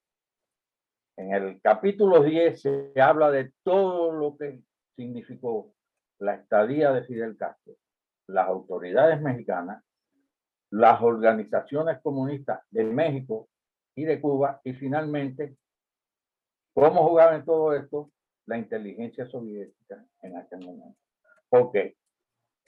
En 1.18 1.34
el 1.34 1.62
capítulo 1.62 2.24
10 2.24 2.62
se 2.62 3.02
habla 3.02 3.32
de 3.32 3.54
todo 3.64 4.12
lo 4.12 4.38
que 4.38 4.62
significó 4.96 5.74
la 6.20 6.36
estadía 6.36 6.92
de 6.92 7.04
Fidel 7.04 7.38
Castro, 7.38 7.74
las 8.28 8.48
autoridades 8.48 9.22
mexicanas, 9.22 9.84
las 10.72 11.02
organizaciones 11.02 12.02
comunistas 12.02 12.62
de 12.70 12.84
México 12.84 13.50
y 13.96 14.04
de 14.04 14.20
Cuba, 14.20 14.60
y 14.64 14.74
finalmente, 14.74 15.56
cómo 16.74 17.08
jugaba 17.08 17.36
en 17.36 17.46
todo 17.46 17.74
esto 17.74 18.12
la 18.46 18.58
inteligencia 18.58 19.26
soviética 19.26 20.06
en 20.22 20.38
aquel 20.38 20.60
momento. 20.66 21.00
Porque 21.50 21.96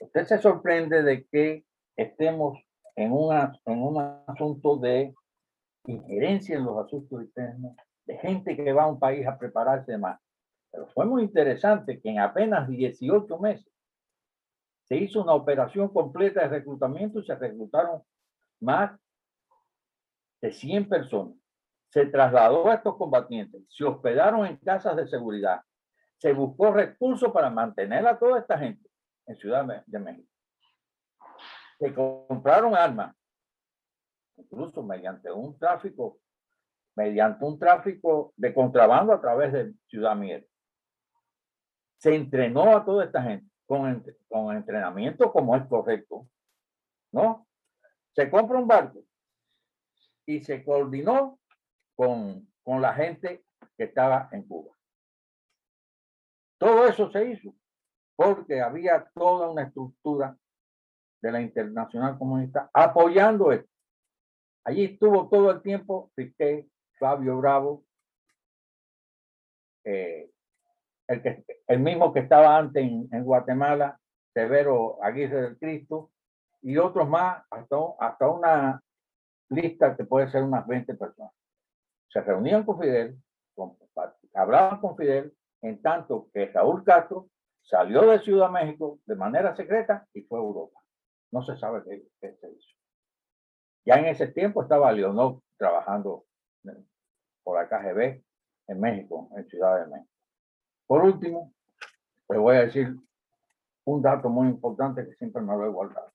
usted 0.00 0.24
se 0.24 0.38
sorprende 0.38 1.02
de 1.02 1.26
que 1.26 1.64
estemos 1.96 2.58
en, 2.96 3.12
una, 3.12 3.52
en 3.64 3.82
un 3.82 4.00
asunto 4.26 4.76
de 4.76 5.14
injerencia 5.86 6.56
en 6.56 6.64
los 6.64 6.84
asuntos 6.84 7.22
internos, 7.22 7.76
de 8.06 8.18
gente 8.18 8.56
que 8.56 8.72
va 8.72 8.84
a 8.84 8.88
un 8.88 8.98
país 8.98 9.26
a 9.26 9.38
prepararse 9.38 9.96
más. 9.98 10.20
Pero 10.70 10.86
fue 10.88 11.06
muy 11.06 11.22
interesante 11.22 12.00
que 12.00 12.10
en 12.10 12.18
apenas 12.18 12.68
18 12.68 13.38
meses 13.38 13.72
se 14.84 14.96
hizo 14.96 15.22
una 15.22 15.34
operación 15.34 15.88
completa 15.88 16.42
de 16.42 16.48
reclutamiento 16.48 17.20
y 17.20 17.26
se 17.26 17.34
reclutaron 17.34 18.02
más 18.60 18.98
de 20.40 20.52
100 20.52 20.88
personas. 20.88 21.36
Se 21.90 22.06
trasladó 22.06 22.68
a 22.68 22.74
estos 22.74 22.96
combatientes, 22.96 23.62
se 23.68 23.84
hospedaron 23.84 24.46
en 24.46 24.56
casas 24.56 24.96
de 24.96 25.06
seguridad, 25.06 25.60
se 26.18 26.32
buscó 26.32 26.72
recursos 26.72 27.32
para 27.32 27.48
mantener 27.48 28.06
a 28.06 28.18
toda 28.18 28.40
esta 28.40 28.58
gente 28.58 28.88
en 29.26 29.36
Ciudad 29.36 29.84
de 29.86 29.98
México. 29.98 30.28
Se 31.78 31.94
compraron 31.94 32.74
armas, 32.74 33.14
incluso 34.36 34.82
mediante 34.82 35.30
un 35.30 35.56
tráfico, 35.58 36.18
mediante 36.96 37.44
un 37.44 37.58
tráfico 37.58 38.32
de 38.36 38.52
contrabando 38.52 39.12
a 39.12 39.20
través 39.20 39.52
de 39.52 39.72
Ciudad 39.86 40.16
Mier. 40.16 40.46
Se 41.98 42.14
entrenó 42.14 42.76
a 42.76 42.84
toda 42.84 43.04
esta 43.04 43.22
gente 43.22 43.48
con, 43.66 44.04
con 44.28 44.56
entrenamiento 44.56 45.32
como 45.32 45.54
es 45.54 45.64
correcto, 45.66 46.28
¿no? 47.12 47.46
Se 48.12 48.28
compra 48.28 48.58
un 48.58 48.66
barco 48.66 49.04
y 50.26 50.40
se 50.40 50.64
coordinó 50.64 51.38
con, 51.94 52.48
con 52.64 52.82
la 52.82 52.92
gente 52.94 53.44
que 53.76 53.84
estaba 53.84 54.28
en 54.32 54.42
Cuba. 54.42 54.77
Todo 56.58 56.86
eso 56.86 57.10
se 57.10 57.30
hizo 57.30 57.54
porque 58.16 58.60
había 58.60 59.08
toda 59.14 59.48
una 59.48 59.62
estructura 59.62 60.36
de 61.22 61.32
la 61.32 61.40
Internacional 61.40 62.18
Comunista 62.18 62.68
apoyando 62.72 63.52
esto. 63.52 63.70
Allí 64.64 64.84
estuvo 64.84 65.28
todo 65.28 65.52
el 65.52 65.62
tiempo 65.62 66.10
Piqué, 66.14 66.68
Fabio 66.98 67.38
Bravo, 67.38 67.84
eh, 69.84 70.30
el, 71.06 71.80
mismo 71.80 72.12
que 72.12 72.20
estaba 72.20 72.58
antes 72.58 72.82
en, 72.82 73.24
Guatemala, 73.24 73.98
Severo 74.34 75.02
Aguirre 75.02 75.42
del 75.42 75.58
Cristo, 75.58 76.10
y 76.60 76.76
otros 76.76 77.08
más, 77.08 77.44
hasta, 77.50 77.76
hasta 77.98 78.28
una 78.28 78.82
lista 79.48 79.96
que 79.96 80.04
puede 80.04 80.30
ser 80.30 80.42
unas 80.42 80.66
20 80.66 80.94
personas. 80.94 81.32
Se 82.08 82.20
reunían 82.20 82.64
con 82.64 82.78
Fidel, 82.78 83.16
hablaban 84.34 84.80
con 84.80 84.96
Fidel, 84.96 85.32
en 85.62 85.82
tanto 85.82 86.28
que 86.32 86.46
Raúl 86.46 86.84
Castro 86.84 87.28
salió 87.62 88.02
de 88.02 88.20
Ciudad 88.20 88.50
México 88.50 88.98
de 89.06 89.14
manera 89.14 89.54
secreta 89.54 90.06
y 90.14 90.22
fue 90.22 90.38
a 90.38 90.42
Europa. 90.42 90.80
No 91.30 91.42
se 91.42 91.56
sabe 91.56 91.82
qué, 91.84 92.34
se 92.40 92.50
hizo. 92.50 92.76
Ya 93.84 93.96
en 93.96 94.06
ese 94.06 94.28
tiempo 94.28 94.62
estaba 94.62 94.92
Leonor 94.92 95.40
trabajando 95.56 96.24
por 97.42 97.58
la 97.58 97.68
KGB 97.68 98.22
en 98.68 98.80
México, 98.80 99.28
en 99.36 99.46
Ciudad 99.48 99.80
de 99.80 99.90
México. 99.90 100.10
Por 100.86 101.02
último, 101.04 101.52
les 102.28 102.38
voy 102.38 102.56
a 102.56 102.60
decir 102.60 102.94
un 103.84 104.02
dato 104.02 104.28
muy 104.28 104.48
importante 104.48 105.04
que 105.06 105.14
siempre 105.14 105.42
me 105.42 105.54
lo 105.54 105.64
he 105.64 105.68
guardado. 105.68 106.12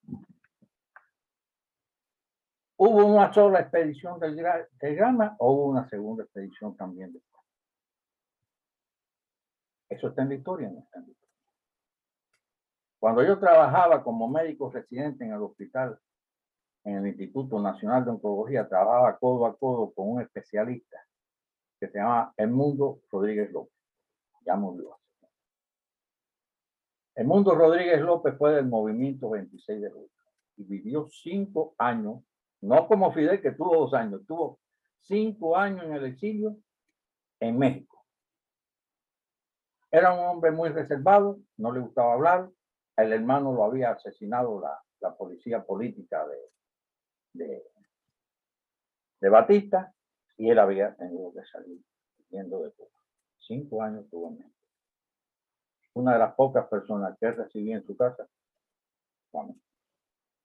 ¿Hubo 2.78 3.06
una 3.06 3.32
sola 3.34 3.62
expedición 3.62 4.20
del, 4.20 4.36
del 4.36 4.96
Grama 4.96 5.36
o 5.40 5.54
hubo 5.54 5.66
una 5.66 5.88
segunda 5.90 6.24
expedición 6.24 6.76
también? 6.76 7.14
Eso 9.94 10.08
está 10.08 10.24
en 10.24 10.30
la 10.30 10.36
historia, 10.36 10.70
no 10.70 10.80
está 10.80 11.00
en 11.00 11.06
la 11.06 11.12
historia. 11.12 11.38
Cuando 13.00 13.24
yo 13.24 13.38
trabajaba 13.38 14.04
como 14.04 14.28
médico 14.28 14.72
residente 14.72 15.24
en 15.24 15.34
el 15.34 15.42
hospital, 15.42 16.00
en 16.84 16.96
el 16.98 17.08
Instituto 17.08 17.62
Nacional 17.62 18.04
de 18.04 18.12
Oncología, 18.12 18.68
trabajaba 18.68 19.18
codo 19.20 19.46
a 19.46 19.56
codo 19.56 19.94
con 19.94 20.10
un 20.10 20.22
especialista 20.22 20.98
que 21.80 21.88
se 21.90 22.00
llama 22.00 22.34
Edmundo 22.38 23.02
Rodríguez 23.12 23.52
López. 23.52 23.74
Ya 24.46 24.56
murió. 24.56 24.98
Edmundo 27.16 27.54
Rodríguez 27.54 28.02
López 28.02 28.36
fue 28.36 28.56
del 28.56 28.66
movimiento 28.66 29.30
26 29.30 29.80
de 29.80 29.92
julio 29.92 30.10
y 30.58 30.64
vivió 30.64 31.08
cinco 31.08 31.76
años, 31.78 32.24
no 32.62 32.88
como 32.88 33.12
Fidel 33.14 33.42
que 33.42 33.52
tuvo 33.52 33.78
dos 33.78 33.94
años, 33.94 34.26
tuvo 34.26 34.60
cinco 35.02 35.56
años 35.56 35.86
en 35.86 35.94
el 35.94 36.06
exilio 36.06 36.58
en 37.40 37.60
México. 37.60 37.93
Era 39.94 40.12
un 40.12 40.26
hombre 40.26 40.50
muy 40.50 40.70
reservado, 40.70 41.40
no 41.58 41.72
le 41.72 41.80
gustaba 41.80 42.14
hablar, 42.14 42.50
el 42.98 43.14
hermano 43.14 43.54
lo 43.54 43.64
había 43.64 43.92
asesinado 43.92 44.60
la, 44.60 44.82
la 45.02 45.16
policía 45.16 45.64
política 45.64 46.26
de, 46.28 47.46
de, 47.46 47.64
de, 49.22 49.30
Batista 49.30 49.94
y 50.36 50.50
él 50.50 50.58
había 50.58 50.96
tenido 50.96 51.32
que 51.32 51.46
salir 51.46 51.80
yendo 52.30 52.64
de 52.64 52.72
Cuba. 52.72 52.90
Cinco 53.38 53.84
años 53.84 54.10
tuvo 54.10 54.30
en 54.30 54.40
México. 54.40 54.58
Una 55.94 56.14
de 56.14 56.20
las 56.20 56.34
pocas 56.34 56.68
personas 56.70 57.16
que 57.20 57.30
recibí 57.30 57.72
en 57.72 57.86
su 57.86 57.96
casa, 57.96 58.28
bueno, 59.32 59.56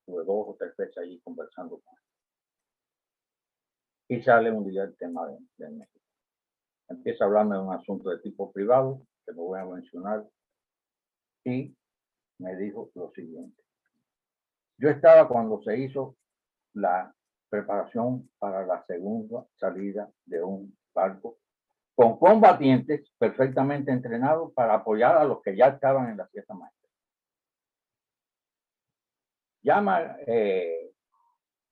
tuve 0.05 0.25
dos 0.27 0.49
o 0.49 0.57
tres 0.59 0.77
veces 0.77 0.99
allí 0.99 1.21
conversando 1.21 1.81
con 1.81 1.95
él. 1.97 2.03
Y 4.19 4.23
sale 4.23 4.53
un 4.53 4.69
día 4.69 4.83
el 4.83 4.95
tema 4.99 5.27
de, 5.27 5.39
de 5.57 5.71
México. 5.71 6.05
Empieza 6.91 7.25
a 7.25 7.29
hablarme 7.29 7.57
de 7.57 7.63
un 7.63 7.73
asunto 7.73 8.11
de 8.11 8.19
tipo 8.19 8.53
privado, 8.53 9.01
que 9.29 9.35
no 9.35 9.43
voy 9.43 9.61
a 9.61 9.64
mencionar, 9.64 10.27
y 11.45 11.77
me 12.38 12.57
dijo 12.57 12.91
lo 12.95 13.11
siguiente. 13.12 13.62
Yo 14.79 14.88
estaba 14.88 15.29
cuando 15.29 15.61
se 15.62 15.77
hizo 15.77 16.17
la 16.75 17.14
preparación 17.51 18.31
para 18.38 18.64
la 18.64 18.85
segunda 18.87 19.47
salida 19.57 20.11
de 20.25 20.43
un 20.43 20.77
barco 20.95 21.38
con 21.95 22.19
combatientes 22.19 23.11
perfectamente 23.19 23.91
entrenados 23.91 24.53
para 24.53 24.75
apoyar 24.75 25.17
a 25.17 25.25
los 25.25 25.43
que 25.43 25.57
ya 25.57 25.67
estaban 25.67 26.11
en 26.11 26.17
la 26.17 26.29
fiesta 26.29 26.55
maestra. 26.55 26.88
Llama 29.62 30.17
eh, 30.27 30.93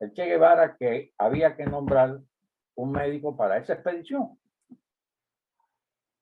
el 0.01 0.13
Che 0.13 0.27
Guevara 0.27 0.77
que 0.77 1.13
había 1.17 1.57
que 1.57 1.65
nombrar 1.65 2.19
un 2.75 2.91
médico 2.91 3.37
para 3.37 3.59
esa 3.59 3.75
expedición. 3.75 4.37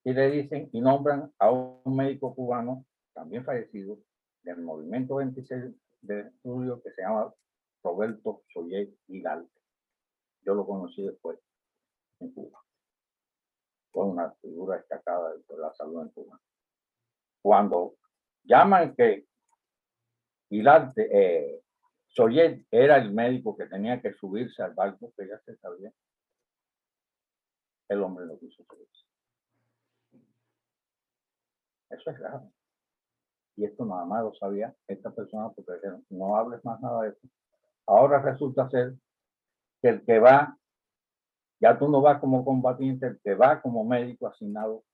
Y 0.04 0.12
le 0.12 0.30
dicen 0.30 0.68
y 0.72 0.80
nombran 0.80 1.32
a 1.38 1.50
un 1.50 1.96
médico 1.96 2.34
cubano, 2.34 2.84
también 3.14 3.44
fallecido, 3.44 3.98
del 4.42 4.60
movimiento 4.60 5.16
26 5.16 5.74
de 6.02 6.30
julio, 6.42 6.82
que 6.82 6.92
se 6.92 7.02
llama 7.02 7.32
Roberto 7.82 8.42
Soyer 8.52 8.88
Gigalte. 9.06 9.60
Yo 10.44 10.54
lo 10.54 10.66
conocí 10.66 11.02
después 11.02 11.38
en 12.20 12.32
Cuba. 12.32 12.62
Fue 13.92 14.04
una 14.04 14.30
figura 14.42 14.76
destacada 14.76 15.32
de 15.34 15.56
la 15.56 15.72
salud 15.72 16.02
en 16.02 16.08
Cuba. 16.10 16.38
Cuando 17.40 17.96
llaman 18.42 18.94
que 18.94 19.26
Gigalte, 20.50 21.08
eh, 21.10 21.60
era 22.70 22.98
el 22.98 23.12
médico 23.12 23.56
que 23.56 23.66
tenía 23.66 24.00
que 24.00 24.12
subirse 24.12 24.62
al 24.62 24.74
barco, 24.74 25.12
que 25.16 25.26
ya 25.26 25.38
se 25.40 25.56
sabía, 25.56 25.92
el 27.88 28.02
hombre 28.02 28.26
no 28.26 28.38
quiso 28.38 28.64
subirse. 28.64 29.13
Eso 31.94 32.10
es 32.10 32.18
grave 32.18 32.50
y 33.56 33.64
esto 33.64 33.84
nada 33.84 34.04
más 34.04 34.22
lo 34.22 34.34
sabía 34.34 34.74
esta 34.88 35.10
persona 35.10 35.50
porque 35.50 35.74
dijeron, 35.74 36.04
no 36.10 36.36
hables 36.36 36.64
más 36.64 36.80
nada 36.80 37.02
de 37.02 37.10
eso. 37.10 37.28
Ahora 37.86 38.20
resulta 38.20 38.68
ser 38.70 38.94
que 39.80 39.88
el 39.88 40.04
que 40.04 40.18
va, 40.18 40.58
ya 41.60 41.78
tú 41.78 41.88
no 41.88 42.00
vas 42.00 42.20
como 42.20 42.44
combatiente, 42.44 43.06
el 43.06 43.20
que 43.20 43.34
va 43.34 43.60
como 43.60 43.84
médico 43.84 44.26
asignado 44.26 44.84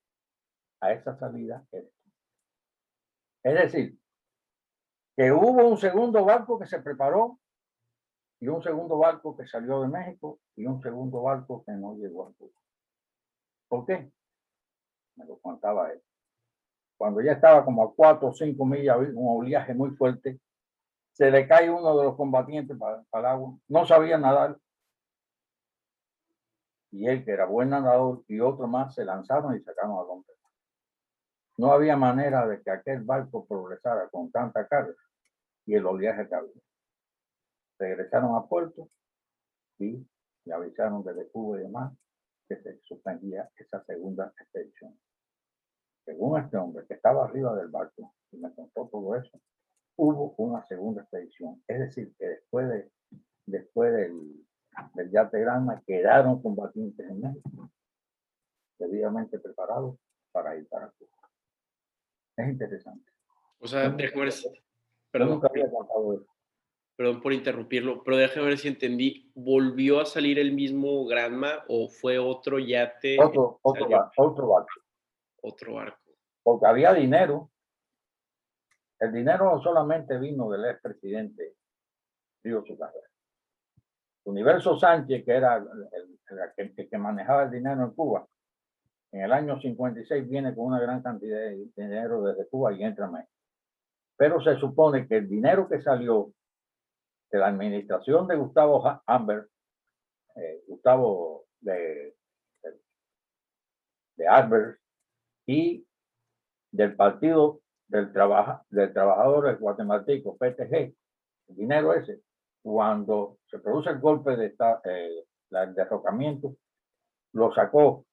a 0.79 0.91
esa 0.91 1.17
salida 1.17 1.65
es. 1.71 1.85
Es 3.43 3.53
decir, 3.55 3.99
que 5.17 5.31
hubo 5.31 5.67
un 5.67 5.77
segundo 5.77 6.23
barco 6.23 6.59
que 6.59 6.67
se 6.67 6.79
preparó 6.81 7.39
y 8.39 8.47
un 8.47 8.61
segundo 8.61 8.97
barco 8.97 9.35
que 9.35 9.47
salió 9.47 9.81
de 9.81 9.87
México 9.87 10.39
y 10.55 10.65
un 10.65 10.81
segundo 10.81 11.23
barco 11.23 11.63
que 11.65 11.71
no 11.73 11.95
llegó 11.95 12.27
a 12.27 12.33
Cuba. 12.33 12.59
¿Por 13.67 13.85
qué? 13.85 14.11
Me 15.15 15.25
lo 15.25 15.39
contaba 15.39 15.91
él 15.91 16.01
cuando 17.01 17.19
ya 17.19 17.31
estaba 17.31 17.65
como 17.65 17.81
a 17.81 17.95
cuatro 17.95 18.27
o 18.27 18.31
cinco 18.31 18.63
millas, 18.63 18.95
un 19.15 19.39
oleaje 19.39 19.73
muy 19.73 19.89
fuerte, 19.89 20.39
se 21.13 21.31
le 21.31 21.47
cae 21.47 21.67
uno 21.67 21.97
de 21.97 22.03
los 22.03 22.15
combatientes 22.15 22.77
para, 22.77 23.03
el 23.11 23.25
agua, 23.25 23.57
no 23.69 23.87
sabía 23.87 24.19
nadar, 24.19 24.55
y 26.91 27.07
él, 27.07 27.25
que 27.25 27.31
era 27.31 27.47
buen 27.47 27.71
nadador, 27.71 28.23
y 28.27 28.39
otro 28.39 28.67
más, 28.67 28.93
se 28.93 29.03
lanzaron 29.03 29.57
y 29.57 29.63
sacaron 29.63 29.97
a 29.97 30.03
romper. 30.03 30.35
No 31.57 31.71
había 31.71 31.97
manera 31.97 32.45
de 32.45 32.61
que 32.61 32.69
aquel 32.69 33.01
barco 33.01 33.47
progresara 33.47 34.07
con 34.09 34.31
tanta 34.31 34.67
carga 34.67 34.93
y 35.65 35.73
el 35.73 35.87
oleaje 35.87 36.29
que 36.29 36.35
había. 36.35 36.61
Regresaron 37.79 38.35
a 38.35 38.45
puerto 38.45 38.89
y 39.79 40.07
le 40.45 40.53
avisaron 40.53 41.03
desde 41.03 41.27
Cuba 41.29 41.57
y 41.57 41.63
demás 41.63 41.93
que 42.47 42.57
se 42.57 42.79
suspendía 42.83 43.49
esa 43.57 43.83
segunda 43.85 44.31
expedición 44.37 44.95
según 46.05 46.39
este 46.39 46.57
hombre 46.57 46.85
que 46.87 46.95
estaba 46.95 47.25
arriba 47.25 47.55
del 47.55 47.69
barco 47.69 48.13
y 48.31 48.37
me 48.37 48.53
contó 48.53 48.87
todo 48.91 49.15
eso, 49.15 49.39
hubo 49.97 50.33
una 50.37 50.65
segunda 50.67 51.01
expedición. 51.01 51.61
Es 51.67 51.79
decir, 51.79 52.13
que 52.17 52.25
después, 52.25 52.69
de, 52.69 52.91
después 53.45 53.93
del, 53.93 54.45
del 54.93 55.11
yate 55.11 55.39
Granma 55.39 55.81
quedaron 55.85 56.41
combatientes 56.41 57.07
en 57.09 57.21
México, 57.21 57.69
debidamente 58.79 59.39
preparados 59.39 59.97
para 60.31 60.55
ir 60.57 60.67
para 60.67 60.89
Cuba. 60.91 61.29
Es 62.37 62.49
interesante. 62.49 63.11
O 63.59 63.67
sea, 63.67 63.89
ver 63.89 64.31
si... 64.31 64.49
Perdón, 65.11 65.41
perdón 66.95 67.21
por 67.21 67.33
interrumpirlo, 67.33 68.01
pero 68.03 68.15
déjame 68.15 68.47
ver 68.47 68.57
si 68.57 68.69
entendí. 68.69 69.29
¿Volvió 69.35 69.99
a 69.99 70.05
salir 70.05 70.39
el 70.39 70.53
mismo 70.53 71.05
Granma 71.05 71.65
o 71.67 71.89
fue 71.89 72.17
otro 72.17 72.59
yate? 72.59 73.21
Otro, 73.21 73.59
otro, 73.61 73.87
otro 74.15 74.47
barco 74.47 74.71
otro 75.41 75.79
arco. 75.79 76.11
Porque 76.43 76.65
había 76.65 76.93
dinero. 76.93 77.51
El 78.99 79.11
dinero 79.11 79.59
solamente 79.63 80.17
vino 80.19 80.49
del 80.49 80.65
expresidente 80.65 81.55
Río 82.43 82.63
Carrera. 82.63 83.07
Universo 84.25 84.77
Sánchez, 84.77 85.25
que 85.25 85.31
era 85.31 85.57
el, 86.57 86.75
que, 86.75 86.97
manejaba 86.97 87.43
el 87.43 87.51
dinero 87.51 87.83
en 87.83 87.91
Cuba, 87.91 88.27
en 89.11 89.21
el 89.21 89.31
año 89.33 89.59
56 89.59 90.29
viene 90.29 90.55
con 90.55 90.65
una 90.65 90.79
gran 90.79 91.01
cantidad 91.01 91.37
de 91.37 91.67
dinero 91.75 92.23
desde 92.23 92.47
Cuba 92.47 92.73
y 92.73 92.83
entra 92.83 93.07
a 93.07 93.11
México. 93.11 93.31
Pero 94.15 94.41
se 94.41 94.55
supone 94.57 95.07
que 95.07 95.17
el 95.17 95.27
dinero 95.27 95.67
que 95.67 95.81
salió 95.81 96.31
de 97.31 97.39
la 97.39 97.47
administración 97.47 98.27
de 98.27 98.35
Gustavo 98.35 99.01
Amber, 99.05 99.47
eh, 100.35 100.63
Gustavo 100.67 101.45
de, 101.59 102.15
de, 102.61 102.79
de 104.17 104.27
Albert, 104.27 104.80
y 105.51 105.85
del 106.71 106.95
Partido 106.95 107.61
del, 107.87 108.13
Trabaja, 108.13 108.63
del 108.69 108.93
Trabajador 108.93 109.57
Guatemalteco, 109.59 110.37
PTG, 110.37 110.95
el 111.49 111.55
dinero 111.55 111.93
ese, 111.93 112.21
cuando 112.61 113.39
se 113.49 113.59
produce 113.59 113.89
el 113.89 113.99
golpe 113.99 114.37
de 114.37 114.47
esta, 114.47 114.81
eh, 114.85 115.25
el 115.49 115.75
derrocamiento, 115.75 116.55
lo 117.33 117.53
sacó 117.53 118.05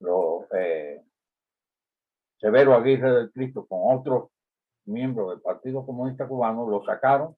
lo, 0.00 0.46
eh, 0.54 1.02
Severo 2.38 2.74
Aguirre 2.74 3.12
del 3.12 3.32
Cristo 3.32 3.66
con 3.66 3.80
otros 3.98 4.30
miembros 4.86 5.30
del 5.30 5.40
Partido 5.40 5.84
Comunista 5.84 6.26
Cubano, 6.26 6.68
lo 6.68 6.84
sacaron 6.84 7.36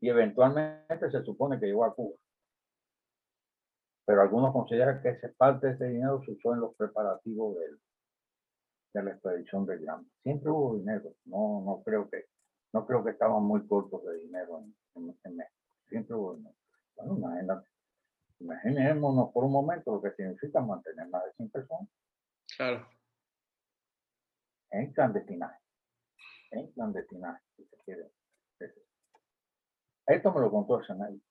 y 0.00 0.08
eventualmente 0.10 1.10
se 1.10 1.22
supone 1.24 1.58
que 1.58 1.66
llegó 1.66 1.84
a 1.84 1.94
Cuba. 1.94 2.16
Pero 4.06 4.22
algunos 4.22 4.52
consideran 4.52 5.02
que 5.02 5.10
esa 5.10 5.28
parte 5.36 5.68
de 5.68 5.72
ese 5.74 5.84
dinero 5.86 6.22
se 6.24 6.32
usó 6.32 6.54
en 6.54 6.60
los 6.60 6.74
preparativos 6.76 7.56
del, 7.56 7.78
de 8.92 9.02
la 9.02 9.10
expedición 9.12 9.66
de 9.66 9.78
Llama. 9.78 10.04
Siempre 10.22 10.50
hubo 10.50 10.76
dinero, 10.76 11.14
no, 11.24 11.62
no 11.64 11.82
creo 11.82 12.08
que 12.08 12.24
no 12.72 12.86
creo 12.86 13.02
que 13.02 13.10
estaban 13.10 13.42
muy 13.42 13.66
cortos 13.66 14.04
de 14.04 14.18
dinero 14.18 14.58
en, 14.58 15.16
en, 15.24 15.36
México. 15.36 15.56
Siempre 15.88 16.14
hubo 16.14 16.34
dinero. 16.34 16.54
Bueno, 16.96 17.64
imaginémonos 18.40 19.32
por 19.32 19.44
un 19.44 19.52
momento 19.52 19.94
lo 19.94 20.02
que 20.02 20.12
significa 20.12 20.60
mantener 20.60 21.08
más 21.08 21.24
de 21.24 21.32
100 21.32 21.50
personas. 21.50 21.88
Claro. 22.56 22.86
En 24.70 24.92
clandestinaje. 24.92 25.58
En 26.50 26.70
clandestinaje, 26.72 27.42
si 27.56 27.64
se 27.64 27.76
quiere. 27.84 28.10
Esto 30.06 30.32
me 30.32 30.40
lo 30.40 30.50
contó 30.50 30.80
ese 30.80 30.94
médico. 30.94 31.24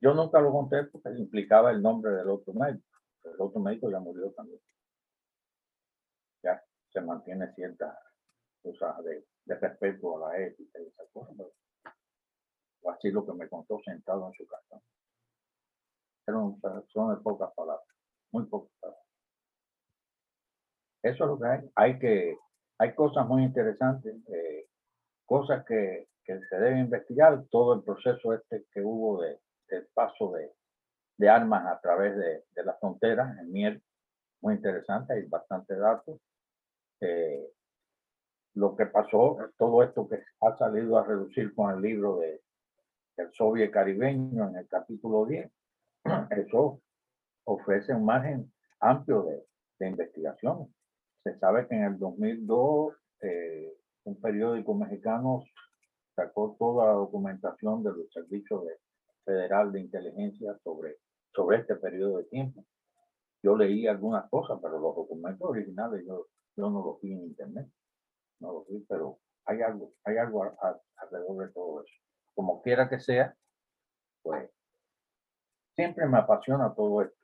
Yo 0.00 0.14
nunca 0.14 0.40
lo 0.40 0.52
conté 0.52 0.84
porque 0.84 1.10
implicaba 1.18 1.70
el 1.70 1.82
nombre 1.82 2.12
del 2.12 2.28
otro 2.28 2.54
médico. 2.54 2.86
El 3.24 3.40
otro 3.40 3.60
médico 3.60 3.90
ya 3.90 4.00
murió 4.00 4.30
también 4.32 4.60
ya 6.42 6.62
se 6.92 7.00
mantiene 7.00 7.52
cierta 7.54 7.98
cosas 8.62 9.02
de, 9.04 9.24
de 9.44 9.54
respeto 9.54 10.16
a 10.24 10.30
la 10.30 10.38
ética 10.38 10.78
y 10.80 10.86
esas 10.86 11.08
cosas. 11.12 11.34
pero- 11.36 11.52
o 12.82 12.90
así 12.92 13.10
lo 13.10 13.26
que 13.26 13.32
me 13.32 13.48
contó 13.48 13.80
sentado 13.84 14.28
en 14.28 14.32
su 14.34 14.46
casa. 14.46 14.80
Eran 16.26 16.56
son 16.92 17.14
de 17.14 17.20
pocas 17.22 17.52
palabras, 17.54 17.86
muy 18.32 18.46
pocas 18.46 18.70
palabras. 18.80 19.04
Eso 21.02 21.24
es 21.24 21.30
lo 21.30 21.38
que 21.38 21.46
hay. 21.46 21.70
Hay 21.74 21.98
que, 21.98 22.36
hay 22.78 22.94
cosas 22.94 23.26
muy 23.26 23.42
interesantes, 23.42 24.14
eh, 24.28 24.68
cosas 25.26 25.64
que, 25.64 26.08
que 26.24 26.40
se 26.48 26.56
deben 26.56 26.80
investigar, 26.80 27.44
todo 27.50 27.74
el 27.74 27.82
proceso 27.82 28.32
este 28.34 28.64
que 28.72 28.80
hubo 28.82 29.22
de, 29.22 29.40
del 29.68 29.86
paso 29.94 30.32
de, 30.32 30.52
de 31.18 31.28
armas 31.28 31.66
a 31.66 31.80
través 31.80 32.16
de, 32.16 32.44
de 32.52 32.64
las 32.64 32.78
fronteras 32.78 33.36
en 33.38 33.52
Miel, 33.52 33.82
muy 34.40 34.54
interesante, 34.54 35.14
hay 35.14 35.22
bastante 35.26 35.76
datos. 35.76 36.20
Que 38.78 38.86
pasó, 38.86 39.36
todo 39.58 39.82
esto 39.82 40.08
que 40.08 40.22
ha 40.40 40.56
salido 40.56 40.96
a 40.98 41.04
reducir 41.04 41.52
con 41.54 41.74
el 41.74 41.82
libro 41.82 42.18
de 42.20 42.40
el 43.16 43.32
soviet 43.32 43.72
caribeño 43.72 44.48
en 44.48 44.56
el 44.56 44.68
capítulo 44.68 45.26
10, 45.26 45.50
eso 46.30 46.80
ofrece 47.44 47.92
un 47.92 48.04
margen 48.04 48.52
amplio 48.78 49.24
de, 49.24 49.44
de 49.80 49.88
investigación. 49.88 50.72
Se 51.24 51.36
sabe 51.40 51.66
que 51.66 51.74
en 51.74 51.82
el 51.82 51.98
2002 51.98 52.94
eh, 53.22 53.76
un 54.04 54.20
periódico 54.20 54.74
mexicano 54.74 55.42
sacó 56.14 56.54
toda 56.56 56.86
la 56.86 56.92
documentación 56.92 57.82
de 57.82 57.90
los 57.90 58.12
servicios 58.12 58.64
de- 58.64 58.78
federal 59.24 59.72
de 59.72 59.80
inteligencia 59.80 60.56
sobre, 60.62 60.98
sobre 61.34 61.58
este 61.58 61.74
periodo 61.74 62.18
de 62.18 62.24
tiempo. 62.24 62.64
Yo 63.42 63.56
leí 63.56 63.88
algunas 63.88 64.30
cosas, 64.30 64.58
pero 64.62 64.78
los 64.78 64.94
documentos 64.94 65.50
originales 65.50 66.04
yo, 66.06 66.28
yo 66.56 66.70
no 66.70 66.82
los 66.84 67.00
vi 67.00 67.12
en 67.12 67.24
internet. 67.24 67.68
Pero 68.88 69.18
hay 69.44 69.62
algo, 69.62 69.92
hay 70.04 70.16
algo 70.18 70.44
a- 70.44 70.56
a- 70.62 70.80
alrededor 70.98 71.46
de 71.46 71.52
todo 71.52 71.82
eso. 71.82 71.94
Como 72.34 72.62
quiera 72.62 72.88
que 72.88 73.00
sea, 73.00 73.34
pues 74.22 74.50
siempre 75.74 76.06
me 76.06 76.18
apasiona 76.18 76.74
todo 76.74 77.02
esto. 77.02 77.16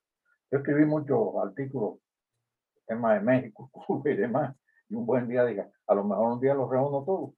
Yo 0.51 0.59
escribí 0.59 0.84
muchos 0.84 1.34
artículos, 1.42 1.99
temas 2.86 3.14
de 3.20 3.26
México, 3.26 3.70
Cuba 3.86 4.11
y 4.11 4.16
demás, 4.16 4.57
y 4.88 4.95
un 4.95 5.07
buen 5.07 5.28
día 5.28 5.45
diga, 5.45 5.70
a 5.86 5.95
lo 5.95 6.05
mejor 6.05 6.32
un 6.34 6.40
día 6.40 6.55
los 6.55 6.70
reúno 6.70 7.05
todos. 7.05 7.32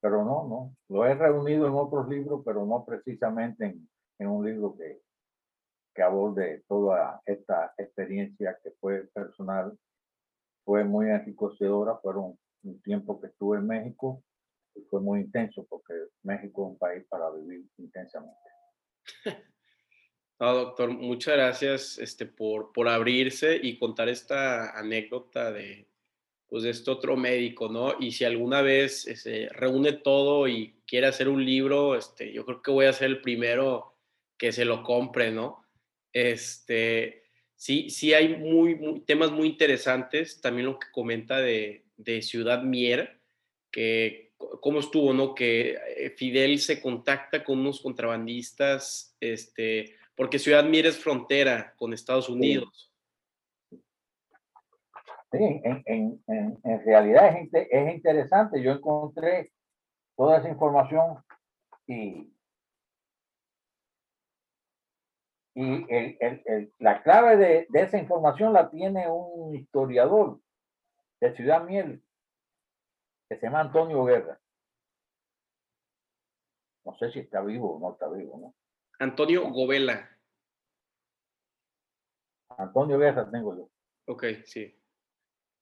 Pero 0.00 0.24
no, 0.24 0.48
no, 0.48 0.76
lo 0.88 1.04
he 1.06 1.14
reunido 1.14 1.66
en 1.66 1.74
otros 1.74 2.08
libros, 2.08 2.42
pero 2.44 2.64
no 2.64 2.84
precisamente 2.84 3.66
en, 3.66 3.88
en 4.18 4.28
un 4.28 4.44
libro 4.46 4.74
que, 4.76 5.02
que 5.94 6.02
aborde 6.02 6.64
toda 6.68 7.20
esta 7.26 7.74
experiencia 7.78 8.58
que 8.62 8.72
fue 8.80 9.08
personal, 9.14 9.78
fue 10.64 10.84
muy 10.84 11.10
enriquecedora, 11.10 11.96
fueron 11.98 12.38
un 12.62 12.80
tiempo 12.82 13.20
que 13.20 13.28
estuve 13.28 13.58
en 13.58 13.66
México 13.66 14.22
y 14.74 14.82
fue 14.82 15.00
muy 15.00 15.20
intenso 15.20 15.66
porque 15.68 15.94
México 16.22 16.62
es 16.62 16.72
un 16.72 16.78
país 16.78 17.04
para 17.08 17.30
vivir 17.30 17.64
intensamente. 17.78 18.38
No, 20.40 20.54
doctor, 20.54 20.88
muchas 20.88 21.34
gracias 21.34 21.98
este, 21.98 22.24
por, 22.24 22.72
por 22.72 22.88
abrirse 22.88 23.60
y 23.62 23.78
contar 23.78 24.08
esta 24.08 24.70
anécdota 24.70 25.52
de, 25.52 25.86
pues, 26.48 26.62
de 26.62 26.70
este 26.70 26.90
otro 26.90 27.14
médico, 27.14 27.68
¿no? 27.68 27.94
Y 28.00 28.12
si 28.12 28.24
alguna 28.24 28.62
vez 28.62 29.02
se 29.02 29.12
este, 29.12 29.48
reúne 29.50 29.92
todo 29.92 30.48
y 30.48 30.80
quiere 30.86 31.08
hacer 31.08 31.28
un 31.28 31.44
libro, 31.44 31.94
este, 31.94 32.32
yo 32.32 32.46
creo 32.46 32.62
que 32.62 32.70
voy 32.70 32.86
a 32.86 32.92
ser 32.94 33.08
el 33.08 33.20
primero 33.20 33.98
que 34.38 34.50
se 34.50 34.64
lo 34.64 34.82
compre, 34.82 35.30
¿no? 35.30 35.62
Este, 36.10 37.24
sí, 37.54 37.90
sí 37.90 38.14
hay 38.14 38.36
muy, 38.36 38.76
muy 38.76 39.00
temas 39.00 39.30
muy 39.30 39.46
interesantes, 39.46 40.40
también 40.40 40.66
lo 40.66 40.78
que 40.78 40.88
comenta 40.90 41.38
de, 41.38 41.84
de 42.04 42.22
Ciudad 42.22 42.62
Mier, 42.62 43.20
que 43.70 44.32
cómo 44.60 44.80
estuvo, 44.80 45.12
¿no? 45.12 45.34
Que 45.34 45.76
eh, 45.96 46.10
Fidel 46.16 46.58
se 46.58 46.80
contacta 46.80 47.44
con 47.44 47.58
unos 47.60 47.80
contrabandistas, 47.80 49.16
este, 49.20 49.96
porque 50.14 50.38
Ciudad 50.38 50.64
Mier 50.64 50.86
es 50.86 50.98
frontera 50.98 51.74
con 51.76 51.92
Estados 51.92 52.28
Unidos. 52.28 52.92
Sí, 55.32 55.38
en, 55.62 55.82
en, 55.86 56.24
en, 56.26 56.58
en 56.64 56.84
realidad 56.84 57.36
es, 57.36 57.48
es 57.52 57.94
interesante. 57.94 58.60
Yo 58.62 58.72
encontré 58.72 59.52
toda 60.16 60.38
esa 60.38 60.48
información 60.48 61.22
y, 61.86 62.32
y 65.54 65.62
el, 65.88 66.16
el- 66.20 66.42
el- 66.46 66.72
la 66.78 67.02
clave 67.02 67.36
de, 67.36 67.66
de 67.68 67.82
esa 67.82 67.98
información 67.98 68.52
la 68.52 68.70
tiene 68.70 69.08
un 69.08 69.54
historiador 69.54 70.40
de 71.20 71.36
Ciudad 71.36 71.62
Miel 71.64 72.02
que 73.28 73.36
se 73.36 73.46
llama 73.46 73.60
Antonio 73.60 74.04
Guerra. 74.04 74.40
No 76.84 76.96
sé 76.96 77.12
si 77.12 77.20
está 77.20 77.40
vivo 77.42 77.76
o 77.76 77.78
no 77.78 77.92
está 77.92 78.08
vivo, 78.08 78.38
¿no? 78.38 78.54
Antonio 78.98 79.48
Govela. 79.50 80.10
Antonio 82.48 82.98
Guerra 82.98 83.30
tengo 83.30 83.56
yo. 83.56 83.70
Ok, 84.06 84.24
sí. 84.44 84.76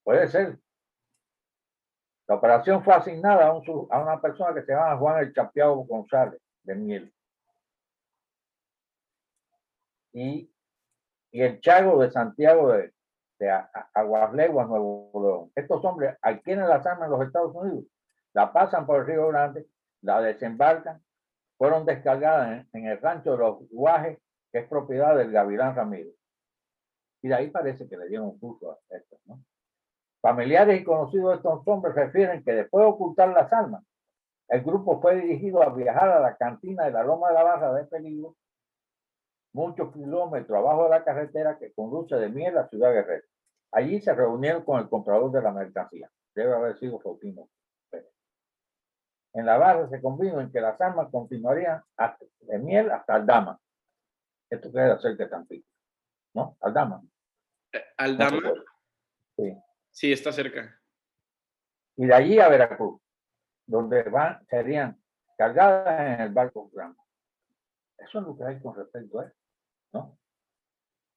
Puede 0.02 0.28
ser. 0.28 0.58
La 2.26 2.36
operación 2.36 2.82
fue 2.82 2.94
asignada 2.94 3.46
a, 3.46 3.52
un 3.52 3.88
a 3.90 4.00
una 4.00 4.20
persona 4.20 4.54
que 4.54 4.62
se 4.64 4.72
llama 4.72 4.96
Juan 4.96 5.22
El 5.22 5.34
Chapeado 5.34 5.76
González 5.76 6.40
de 6.62 6.74
Miel. 6.74 7.14
Y, 10.12 10.50
y 11.30 11.42
el 11.42 11.60
Chago 11.60 12.00
de 12.00 12.10
Santiago 12.10 12.72
de, 12.72 12.94
de 13.38 13.50
Aguasleguas, 13.94 14.68
Nuevo 14.68 15.10
León. 15.14 15.52
Estos 15.54 15.84
hombres 15.84 16.16
adquieren 16.22 16.68
las 16.68 16.84
armas 16.86 17.06
en 17.06 17.12
los 17.12 17.26
Estados 17.26 17.54
Unidos, 17.54 17.84
la 18.32 18.52
pasan 18.52 18.86
por 18.86 19.00
el 19.00 19.06
Río 19.06 19.28
Grande, 19.28 19.66
la 20.02 20.20
desembarcan, 20.20 21.02
fueron 21.56 21.84
descargadas 21.84 22.66
en, 22.72 22.86
el 22.86 23.00
rancho 23.00 23.32
de 23.32 23.38
los 23.38 23.68
Guajes, 23.70 24.18
que 24.52 24.60
es 24.60 24.68
propiedad 24.68 25.16
del 25.16 25.32
Gavilán 25.32 25.74
Ramírez. 25.74 26.14
Y 27.20 27.28
de 27.28 27.34
ahí 27.34 27.50
parece 27.50 27.88
que 27.88 27.96
le 27.96 28.08
dieron 28.08 28.38
curso 28.38 28.72
a 28.72 28.96
esto, 28.96 29.18
¿no? 29.26 29.40
Familiares 30.20 30.80
y 30.80 30.84
conocidos 30.84 31.30
de 31.30 31.36
estos 31.36 31.66
hombres 31.66 31.94
refieren 31.94 32.42
que 32.42 32.52
después 32.52 32.84
de 32.84 32.90
ocultar 32.90 33.28
las 33.28 33.52
armas, 33.52 33.84
el 34.48 34.62
grupo 34.62 35.00
fue 35.00 35.16
dirigido 35.16 35.62
a 35.62 35.68
viajar 35.74 36.08
a 36.10 36.20
la 36.20 36.36
cantina 36.36 36.84
de 36.84 36.92
la 36.92 37.02
Loma 37.02 37.28
de 37.28 37.34
la 37.34 37.42
Barra 37.44 37.72
de 37.74 37.84
Peligro, 37.84 38.34
muchos 39.52 39.92
kilómetros 39.92 40.58
abajo 40.58 40.84
de 40.84 40.90
la 40.90 41.04
carretera 41.04 41.58
que 41.58 41.72
conduce 41.72 42.16
de 42.16 42.28
Miel 42.28 42.58
a 42.58 42.68
Ciudad 42.68 42.92
Guerrero. 42.92 43.26
Allí 43.72 44.00
se 44.00 44.14
reunieron 44.14 44.64
con 44.64 44.80
el 44.80 44.88
comprador 44.88 45.30
de 45.30 45.42
la 45.42 45.52
mercancía. 45.52 46.10
Debe 46.34 46.54
haber 46.54 46.78
sido 46.78 47.00
Faustino. 47.00 47.48
Pérez. 47.90 48.12
En 49.34 49.46
la 49.46 49.58
barra 49.58 49.88
se 49.88 50.00
convino 50.00 50.40
en 50.40 50.50
que 50.50 50.60
las 50.60 50.80
armas 50.80 51.08
continuarían 51.10 51.82
hasta, 51.96 52.24
de 52.40 52.58
Miel 52.58 52.90
hasta 52.90 53.14
Aldama. 53.14 53.60
Esto 54.50 54.72
queda 54.72 54.98
cerca 54.98 55.24
de 55.24 55.30
Tampico, 55.30 55.68
¿no? 56.34 56.56
Aldama. 56.60 57.02
Eh, 57.72 57.78
no 57.78 58.04
Aldama, 58.04 58.36
recuerdo. 58.36 58.64
Sí. 59.36 59.62
sí, 59.90 60.12
está 60.12 60.32
cerca. 60.32 60.80
y 61.96 62.06
de 62.06 62.14
allí 62.14 62.38
a 62.38 62.48
Veracruz, 62.48 63.00
donde 63.66 64.02
van, 64.04 64.44
serían 64.46 64.98
cargadas 65.36 66.00
en 66.00 66.20
el 66.22 66.32
barco 66.32 66.70
grande. 66.72 66.98
Eso 67.98 68.20
es 68.20 68.26
lo 68.26 68.36
que 68.36 68.44
hay 68.44 68.60
con 68.60 68.74
respecto 68.76 69.20
a 69.20 69.26
eso, 69.26 69.36
¿no? 69.92 70.18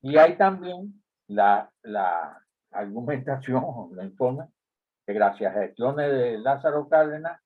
Y 0.02 0.18
hay 0.18 0.36
también 0.36 1.02
la, 1.28 1.72
la 1.84 2.44
argumentación, 2.72 3.64
la 3.96 4.04
informe, 4.04 4.48
que 5.06 5.14
gracias 5.14 5.56
a 5.56 5.62
gestiones 5.62 6.12
de 6.12 6.38
Lázaro 6.40 6.88
Cárdenas, 6.90 7.40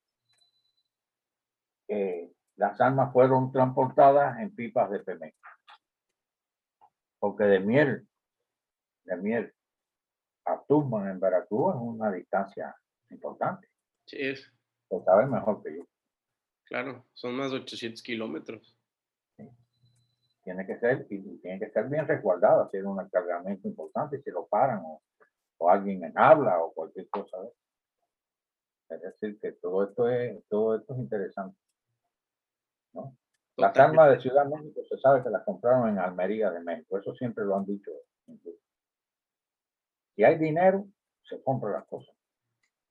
eh, 1.88 2.32
las 2.56 2.80
armas 2.80 3.12
fueron 3.12 3.52
transportadas 3.52 4.38
en 4.40 4.54
pipas 4.54 4.90
de 4.90 5.00
Pemex. 5.00 5.36
Porque 7.18 7.44
de 7.44 7.60
miel, 7.60 8.08
de 9.04 9.16
miel 9.16 9.54
a 10.44 10.62
Tuxpan 10.66 11.08
en 11.08 11.20
Veracruz 11.20 11.74
es 11.74 11.80
una 11.80 12.10
distancia 12.12 12.74
importante. 13.10 13.68
Sí, 14.06 14.16
es, 14.20 14.52
Lo 14.90 15.02
sabe 15.02 15.26
mejor 15.26 15.62
que 15.62 15.76
yo. 15.76 15.86
claro, 16.64 17.04
son 17.14 17.34
más 17.34 17.50
de 17.50 17.58
800 17.58 18.02
kilómetros. 18.02 18.75
Tiene 20.46 20.64
que 20.64 20.78
ser, 20.78 21.08
y 21.10 21.38
tiene 21.38 21.58
que 21.58 21.72
ser 21.72 21.88
bien 21.88 22.06
resguardado, 22.06 22.62
hacer 22.62 22.86
un 22.86 23.04
cargamento 23.08 23.66
importante, 23.66 24.22
si 24.22 24.30
lo 24.30 24.46
paran 24.46 24.80
o, 24.84 25.02
o 25.58 25.68
alguien 25.68 26.04
en 26.04 26.16
habla 26.16 26.62
o 26.62 26.72
cualquier 26.72 27.08
cosa. 27.08 27.36
eso. 27.38 27.56
Es 28.90 29.02
decir, 29.02 29.40
que 29.40 29.50
todo 29.54 29.82
esto 29.82 30.08
es, 30.08 30.40
todo 30.46 30.76
esto 30.76 30.94
es 30.94 31.00
interesante. 31.00 31.58
¿no? 32.92 33.16
Las 33.56 33.76
armas 33.76 34.10
de 34.12 34.20
Ciudad 34.20 34.46
México 34.46 34.82
se 34.88 34.96
sabe 34.98 35.24
que 35.24 35.30
las 35.30 35.42
compraron 35.42 35.88
en 35.88 35.98
Almería 35.98 36.52
de 36.52 36.60
México, 36.60 36.96
eso 36.96 37.12
siempre 37.16 37.44
lo 37.44 37.56
han 37.56 37.64
dicho. 37.66 37.90
incluso. 38.28 38.60
Si 40.14 40.22
hay 40.22 40.38
dinero, 40.38 40.86
se 41.28 41.42
compran 41.42 41.72
las 41.72 41.88
cosas, 41.88 42.14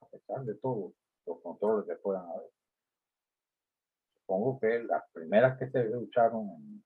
a 0.02 0.08
pesar 0.08 0.44
de 0.44 0.56
todos 0.56 0.92
los 1.26 1.40
controles 1.40 1.88
que 1.88 1.96
puedan 1.96 2.26
haber. 2.30 2.50
Supongo 4.20 4.60
que 4.60 4.84
las 4.84 5.10
primeras 5.14 5.58
que 5.58 5.70
se 5.70 5.96
usaron 5.96 6.50
en 6.50 6.84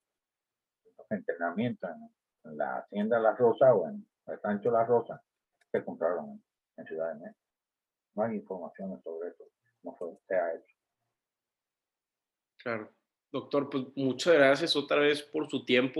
entrenamiento 1.09 1.87
en, 1.87 2.57
la 2.57 2.77
Hacienda 2.77 3.19
La 3.19 3.35
Rosa 3.35 3.73
o 3.73 3.87
en 3.87 4.07
el 4.27 4.39
Rancho 4.41 4.71
La 4.71 4.85
Rosa 4.85 5.21
se 5.71 5.83
compraron 5.83 6.41
en 6.77 6.85
Ciudad 6.85 7.13
de 7.13 7.19
México. 7.19 7.39
No 8.15 8.23
hay 8.23 8.35
información 8.37 9.01
sobre 9.03 9.29
eso, 9.29 9.43
no 9.83 9.95
fue, 9.95 10.09
se 10.27 10.35
ha 10.35 10.53
hecho. 10.53 10.75
Claro. 12.63 12.89
Doctor, 13.31 13.69
pues 13.69 13.85
muchas 13.95 14.33
gracias 14.33 14.75
otra 14.75 14.99
vez 14.99 15.21
por 15.21 15.47
su 15.49 15.63
tiempo. 15.63 15.97